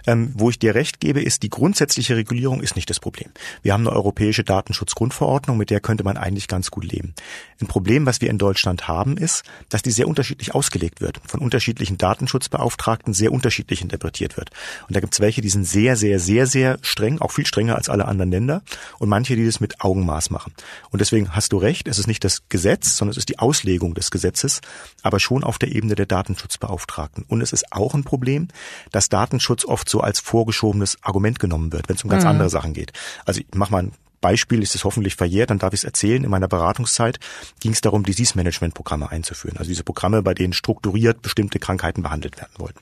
ähm, 0.07 0.31
wo 0.35 0.49
ich 0.49 0.57
dir 0.57 0.73
recht 0.73 0.99
gebe, 0.99 1.21
ist 1.21 1.43
die 1.43 1.49
grundsätzliche 1.49 2.15
Regulierung 2.15 2.61
ist 2.61 2.75
nicht 2.75 2.89
das 2.89 2.99
Problem. 2.99 3.29
Wir 3.61 3.73
haben 3.73 3.85
eine 3.85 3.95
europäische 3.95 4.43
Datenschutzgrundverordnung, 4.43 5.57
mit 5.57 5.69
der 5.69 5.81
könnte 5.81 6.03
man 6.03 6.17
eigentlich 6.17 6.47
ganz 6.47 6.71
gut 6.71 6.85
leben. 6.85 7.13
Ein 7.61 7.67
Problem, 7.67 8.05
was 8.05 8.21
wir 8.21 8.29
in 8.29 8.37
Deutschland 8.37 8.87
haben, 8.87 9.17
ist, 9.17 9.43
dass 9.69 9.81
die 9.81 9.91
sehr 9.91 10.07
unterschiedlich 10.07 10.55
ausgelegt 10.55 11.01
wird, 11.01 11.19
von 11.25 11.41
unterschiedlichen 11.41 11.97
Datenschutzbeauftragten 11.97 13.13
sehr 13.13 13.31
unterschiedlich 13.31 13.81
interpretiert 13.81 14.37
wird. 14.37 14.49
Und 14.87 14.95
da 14.95 14.99
gibt 14.99 15.13
es 15.13 15.19
welche, 15.19 15.41
die 15.41 15.49
sind 15.49 15.65
sehr, 15.65 15.95
sehr, 15.95 16.19
sehr, 16.19 16.47
sehr 16.47 16.79
streng, 16.81 17.19
auch 17.19 17.31
viel 17.31 17.45
strenger 17.45 17.75
als 17.75 17.89
alle 17.89 18.05
anderen 18.05 18.31
Länder, 18.31 18.61
und 18.99 19.09
manche, 19.09 19.35
die 19.35 19.45
das 19.45 19.59
mit 19.59 19.81
Augenmaß 19.81 20.29
machen. 20.29 20.53
Und 20.89 21.01
deswegen 21.01 21.35
hast 21.35 21.51
du 21.51 21.57
recht, 21.57 21.87
es 21.87 21.99
ist 21.99 22.07
nicht 22.07 22.23
das 22.23 22.43
Gesetz, 22.49 22.95
sondern 22.95 23.11
es 23.11 23.17
ist 23.17 23.29
die 23.29 23.39
Auslegung 23.39 23.93
des 23.93 24.09
Gesetzes, 24.09 24.61
aber 25.03 25.19
schon 25.19 25.43
auf 25.43 25.59
der 25.59 25.73
Ebene 25.73 25.95
der 25.95 26.05
Datenschutzbeauftragten. 26.05 27.25
Und 27.27 27.41
es 27.41 27.53
ist 27.53 27.71
auch 27.71 27.93
ein 27.93 28.03
Problem, 28.03 28.47
dass 28.91 29.09
Datenschutz 29.09 29.65
oft 29.65 29.89
so 29.89 30.01
als 30.01 30.19
vorgeschobenes 30.19 30.97
Argument 31.01 31.39
genommen 31.39 31.71
wird, 31.71 31.89
wenn 31.89 31.95
es 31.95 32.03
um 32.03 32.09
ganz 32.09 32.23
mhm. 32.23 32.29
andere 32.31 32.49
Sachen 32.49 32.73
geht. 32.73 32.93
Also 33.25 33.41
ich 33.41 33.47
mach 33.53 33.69
mal 33.69 33.83
ein 33.83 33.91
Beispiel 34.21 34.61
ist 34.63 34.75
es 34.75 34.83
hoffentlich 34.83 35.15
verjährt, 35.15 35.49
dann 35.49 35.59
darf 35.59 35.73
ich 35.73 35.81
es 35.81 35.83
erzählen. 35.83 36.23
In 36.23 36.29
meiner 36.29 36.47
Beratungszeit 36.47 37.19
ging 37.59 37.71
es 37.71 37.81
darum, 37.81 38.03
Disease-Management-Programme 38.03 39.09
einzuführen. 39.11 39.57
Also 39.57 39.69
diese 39.69 39.83
Programme, 39.83 40.21
bei 40.21 40.33
denen 40.33 40.53
strukturiert 40.53 41.21
bestimmte 41.21 41.59
Krankheiten 41.59 42.03
behandelt 42.03 42.37
werden 42.37 42.53
wollten. 42.57 42.79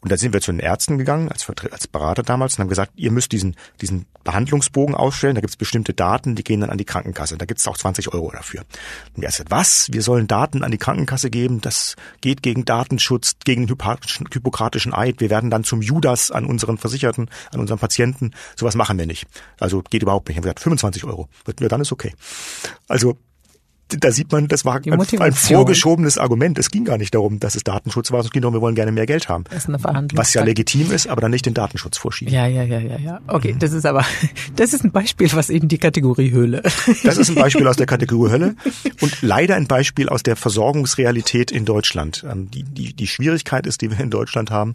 Und 0.00 0.10
da 0.10 0.16
sind 0.16 0.32
wir 0.32 0.40
zu 0.40 0.52
den 0.52 0.60
Ärzten 0.60 0.98
gegangen, 0.98 1.30
als, 1.30 1.46
als 1.70 1.86
Berater 1.86 2.22
damals, 2.22 2.54
und 2.54 2.60
haben 2.60 2.68
gesagt, 2.68 2.92
ihr 2.96 3.10
müsst 3.10 3.32
diesen, 3.32 3.56
diesen 3.80 4.06
Behandlungsbogen 4.24 4.94
ausstellen. 4.94 5.34
Da 5.34 5.40
gibt 5.40 5.52
es 5.52 5.56
bestimmte 5.56 5.94
Daten, 5.94 6.34
die 6.34 6.44
gehen 6.44 6.60
dann 6.60 6.70
an 6.70 6.78
die 6.78 6.84
Krankenkasse. 6.84 7.38
Da 7.38 7.46
gibt 7.46 7.60
es 7.60 7.68
auch 7.68 7.76
20 7.76 8.12
Euro 8.12 8.30
dafür. 8.30 8.64
Und 9.14 9.22
wir 9.22 9.28
gesagt, 9.28 9.50
was? 9.50 9.88
Wir 9.92 10.02
sollen 10.02 10.26
Daten 10.26 10.62
an 10.62 10.70
die 10.70 10.78
Krankenkasse 10.78 11.30
geben? 11.30 11.60
Das 11.60 11.96
geht 12.20 12.42
gegen 12.42 12.64
Datenschutz, 12.64 13.36
gegen 13.44 13.68
hypokratischen 13.68 14.94
Eid. 14.94 15.20
Wir 15.20 15.30
werden 15.30 15.50
dann 15.50 15.64
zum 15.64 15.82
Judas 15.82 16.30
an 16.30 16.44
unseren 16.44 16.78
Versicherten, 16.78 17.30
an 17.52 17.60
unseren 17.60 17.78
Patienten. 17.78 18.32
Sowas 18.56 18.74
machen 18.74 18.98
wir 18.98 19.06
nicht. 19.06 19.26
Also 19.60 19.82
geht 19.82 20.02
überhaupt 20.02 20.28
nicht. 20.28 20.36
Wir 20.36 20.40
haben 20.40 20.44
gesagt, 20.44 20.63
25 20.64 21.04
Euro. 21.04 21.28
Ja, 21.60 21.68
dann 21.68 21.80
ist 21.80 21.92
okay. 21.92 22.12
Also 22.88 23.16
da 23.88 24.10
sieht 24.10 24.32
man, 24.32 24.48
das 24.48 24.64
war 24.64 24.80
ein, 24.84 25.20
ein, 25.20 25.32
vorgeschobenes 25.32 26.16
Argument. 26.16 26.58
Es 26.58 26.70
ging 26.70 26.84
gar 26.84 26.96
nicht 26.96 27.14
darum, 27.14 27.38
dass 27.38 27.54
es 27.54 27.64
Datenschutz 27.64 28.10
war, 28.12 28.20
es 28.20 28.30
ging 28.30 28.40
darum, 28.40 28.54
wir 28.54 28.62
wollen 28.62 28.74
gerne 28.74 28.92
mehr 28.92 29.04
Geld 29.04 29.28
haben. 29.28 29.44
Das 29.44 29.64
ist 29.64 29.68
eine 29.68 29.78
Verhandlung. 29.78 30.18
Was 30.18 30.32
ja 30.32 30.42
legitim 30.42 30.90
ist, 30.90 31.06
aber 31.06 31.20
dann 31.20 31.30
nicht 31.30 31.44
den 31.44 31.54
Datenschutz 31.54 31.98
vorschieben. 31.98 32.32
Ja, 32.32 32.46
ja, 32.46 32.62
ja, 32.62 32.78
ja, 32.78 32.98
ja. 32.98 33.20
Okay, 33.26 33.52
mhm. 33.52 33.58
das 33.58 33.72
ist 33.72 33.84
aber, 33.84 34.04
das 34.56 34.72
ist 34.72 34.84
ein 34.84 34.90
Beispiel, 34.90 35.30
was 35.34 35.50
eben 35.50 35.68
die 35.68 35.78
Kategorie 35.78 36.30
Höhle. 36.30 36.62
Das 37.04 37.18
ist 37.18 37.28
ein 37.28 37.34
Beispiel 37.34 37.66
aus 37.66 37.76
der 37.76 37.86
Kategorie 37.86 38.30
Hölle 38.30 38.56
und 39.00 39.20
leider 39.20 39.56
ein 39.56 39.66
Beispiel 39.66 40.08
aus 40.08 40.22
der 40.22 40.36
Versorgungsrealität 40.36 41.50
in 41.50 41.64
Deutschland. 41.64 42.24
Ähm, 42.28 42.50
die, 42.50 42.62
die, 42.62 42.94
die 42.94 43.06
Schwierigkeit 43.06 43.66
ist, 43.66 43.82
die 43.82 43.90
wir 43.90 44.00
in 44.00 44.10
Deutschland 44.10 44.50
haben, 44.50 44.74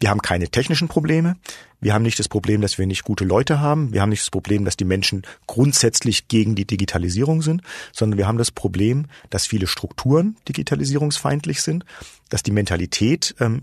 wir 0.00 0.10
haben 0.10 0.22
keine 0.22 0.48
technischen 0.48 0.88
Probleme. 0.88 1.36
Wir 1.80 1.94
haben 1.94 2.02
nicht 2.02 2.18
das 2.18 2.28
Problem, 2.28 2.60
dass 2.60 2.78
wir 2.78 2.86
nicht 2.86 3.04
gute 3.04 3.24
Leute 3.24 3.60
haben. 3.60 3.92
Wir 3.92 4.00
haben 4.02 4.10
nicht 4.10 4.22
das 4.22 4.30
Problem, 4.30 4.64
dass 4.64 4.76
die 4.76 4.84
Menschen 4.84 5.22
grundsätzlich 5.46 6.28
gegen 6.28 6.54
die 6.54 6.66
Digitalisierung 6.66 7.42
sind, 7.42 7.62
sondern 7.92 8.18
wir 8.18 8.26
haben 8.26 8.38
das 8.38 8.50
Problem, 8.50 9.06
dass 9.30 9.46
viele 9.46 9.66
Strukturen 9.66 10.36
digitalisierungsfeindlich 10.48 11.62
sind, 11.62 11.84
dass 12.28 12.42
die 12.42 12.52
Mentalität 12.52 13.34
ähm, 13.40 13.62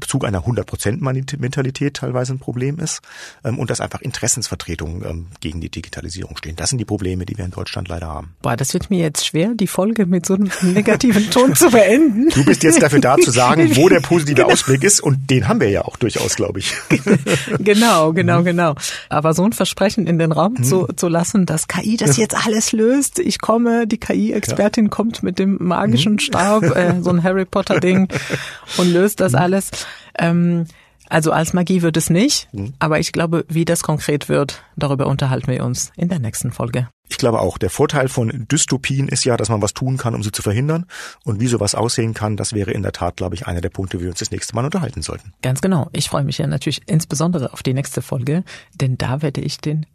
Bezug 0.00 0.24
einer 0.24 0.44
100%-Mentalität 0.44 1.94
teilweise 1.94 2.34
ein 2.34 2.38
Problem 2.38 2.78
ist 2.78 3.00
ähm, 3.44 3.58
und 3.58 3.70
dass 3.70 3.80
einfach 3.80 4.00
Interessensvertretungen 4.00 5.04
ähm, 5.04 5.26
gegen 5.40 5.60
die 5.60 5.70
Digitalisierung 5.70 6.36
stehen. 6.36 6.56
Das 6.56 6.70
sind 6.70 6.78
die 6.78 6.84
Probleme, 6.84 7.24
die 7.24 7.36
wir 7.36 7.44
in 7.44 7.50
Deutschland 7.50 7.88
leider 7.88 8.08
haben. 8.08 8.34
Boah, 8.42 8.56
das 8.56 8.74
wird 8.74 8.90
mir 8.90 8.98
jetzt 8.98 9.26
schwer, 9.26 9.52
die 9.54 9.66
Folge 9.66 10.06
mit 10.06 10.26
so 10.26 10.34
einem 10.34 10.50
negativen 10.62 11.30
Ton 11.30 11.54
zu 11.54 11.70
beenden. 11.70 12.28
Du 12.30 12.44
bist 12.44 12.62
jetzt 12.62 12.82
dafür 12.82 13.00
da 13.00 13.16
zu 13.16 13.30
sagen, 13.30 13.76
wo 13.76 13.88
der 13.88 14.00
positive 14.00 14.36
genau. 14.36 14.52
Ausblick 14.52 14.82
ist 14.84 15.00
und 15.00 15.30
den 15.30 15.48
haben 15.48 15.60
wir 15.60 15.70
ja 15.70 15.82
auch 15.84 15.96
durchaus, 15.96 16.36
glaube 16.36 16.60
ich. 16.60 16.74
genau, 17.58 18.12
genau, 18.12 18.42
genau. 18.42 18.74
Aber 19.08 19.34
so 19.34 19.44
ein 19.44 19.52
Versprechen 19.52 20.06
in 20.06 20.18
den 20.18 20.32
Raum 20.32 20.62
zu, 20.62 20.82
mhm. 20.82 20.96
zu 20.96 21.08
lassen, 21.08 21.46
dass 21.46 21.68
KI 21.68 21.96
das 21.96 22.16
jetzt 22.18 22.34
alles 22.46 22.72
löst. 22.72 23.18
Ich 23.18 23.40
komme, 23.40 23.86
die 23.86 23.98
KI-Expertin 23.98 24.86
ja. 24.86 24.90
kommt 24.90 25.22
mit 25.22 25.38
dem 25.38 25.58
magischen 25.60 26.14
mhm. 26.14 26.18
Stab, 26.18 26.62
äh, 26.64 27.00
so 27.00 27.10
ein 27.10 27.22
Harry 27.22 27.44
Potter-Ding 27.44 28.08
und 28.76 28.92
löst 28.92 29.20
das 29.20 29.32
mhm. 29.32 29.38
Alles. 29.70 29.86
Ähm, 30.18 30.66
also 31.10 31.32
als 31.32 31.54
Magie 31.54 31.80
wird 31.80 31.96
es 31.96 32.10
nicht, 32.10 32.52
mhm. 32.52 32.74
aber 32.78 32.98
ich 32.98 33.12
glaube, 33.12 33.46
wie 33.48 33.64
das 33.64 33.82
konkret 33.82 34.28
wird, 34.28 34.62
darüber 34.76 35.06
unterhalten 35.06 35.50
wir 35.50 35.64
uns 35.64 35.90
in 35.96 36.10
der 36.10 36.18
nächsten 36.18 36.52
Folge. 36.52 36.88
Ich 37.08 37.16
glaube 37.16 37.40
auch, 37.40 37.56
der 37.56 37.70
Vorteil 37.70 38.08
von 38.08 38.46
Dystopien 38.50 39.08
ist 39.08 39.24
ja, 39.24 39.38
dass 39.38 39.48
man 39.48 39.62
was 39.62 39.72
tun 39.72 39.96
kann, 39.96 40.14
um 40.14 40.22
sie 40.22 40.32
zu 40.32 40.42
verhindern. 40.42 40.84
Und 41.24 41.40
wie 41.40 41.46
sowas 41.46 41.74
aussehen 41.74 42.12
kann, 42.12 42.36
das 42.36 42.52
wäre 42.52 42.72
in 42.72 42.82
der 42.82 42.92
Tat, 42.92 43.16
glaube 43.16 43.34
ich, 43.34 43.46
einer 43.46 43.62
der 43.62 43.70
Punkte, 43.70 43.98
wie 43.98 44.02
wir 44.02 44.10
uns 44.10 44.18
das 44.18 44.30
nächste 44.30 44.54
Mal 44.54 44.66
unterhalten 44.66 45.00
sollten. 45.00 45.32
Ganz 45.40 45.62
genau. 45.62 45.88
Ich 45.92 46.10
freue 46.10 46.24
mich 46.24 46.36
ja 46.36 46.46
natürlich 46.46 46.82
insbesondere 46.84 47.54
auf 47.54 47.62
die 47.62 47.72
nächste 47.72 48.02
Folge, 48.02 48.44
denn 48.74 48.98
da 48.98 49.22
werde 49.22 49.40
ich 49.40 49.58
den 49.58 49.86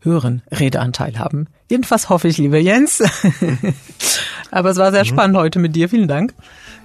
höheren 0.00 0.42
Redeanteil 0.50 1.18
haben. 1.18 1.46
Jedenfalls 1.70 2.10
hoffe 2.10 2.28
ich, 2.28 2.36
lieber 2.36 2.58
Jens. 2.58 3.02
aber 4.50 4.70
es 4.70 4.76
war 4.76 4.92
sehr 4.92 5.04
mhm. 5.04 5.08
spannend 5.08 5.36
heute 5.38 5.58
mit 5.58 5.74
dir. 5.74 5.88
Vielen 5.88 6.06
Dank. 6.06 6.34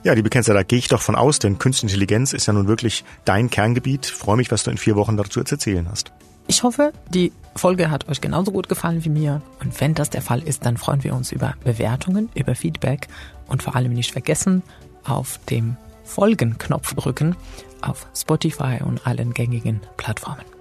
Ja, 0.04 0.12
liebe 0.12 0.30
Kennzer, 0.30 0.54
da 0.54 0.64
gehe 0.64 0.80
ich 0.80 0.90
doch 0.90 1.02
von 1.02 1.16
aus, 1.16 1.40
denn 1.40 1.60
Künstliche 1.60 1.94
Intelligenz 1.94 2.34
ist 2.34 2.46
ja 2.46 2.54
nun 2.54 2.68
wirklich 2.68 3.06
dein 3.24 3.50
Kerngebiet. 3.50 4.08
Ich 4.08 4.12
freue 4.12 4.36
mich, 4.36 4.52
was 4.52 4.64
du 4.64 4.72
in 4.72 4.78
vier 4.78 4.98
Wochen 4.98 5.16
dazu 5.16 5.42
zu 5.44 5.56
erzählen 5.56 5.88
hast. 5.90 6.12
Ich 6.48 6.64
hoffe, 6.64 6.92
die 7.10 7.32
Folge 7.56 7.90
hat 7.90 8.10
euch 8.10 8.20
genauso 8.20 8.52
gut 8.52 8.68
gefallen 8.68 9.06
wie 9.06 9.10
mir. 9.10 9.42
Und 9.62 9.80
wenn 9.80 9.94
das 9.94 10.10
der 10.10 10.22
Fall 10.22 10.44
ist, 10.44 10.66
dann 10.66 10.76
freuen 10.76 11.06
wir 11.06 11.16
uns 11.16 11.32
über 11.32 11.54
Bewertungen, 11.64 12.30
über 12.36 12.54
Feedback 12.54 13.08
und 13.48 13.64
vor 13.64 13.78
allem 13.78 13.94
nicht 13.94 14.12
vergessen, 14.12 14.62
auf 15.06 15.40
dem 15.50 15.78
Folgen-Knopf 16.04 16.96
drücken 16.96 17.38
auf 17.82 18.08
Spotify 18.14 18.80
und 18.84 19.06
allen 19.08 19.34
gängigen 19.34 19.82
Plattformen. 19.98 20.53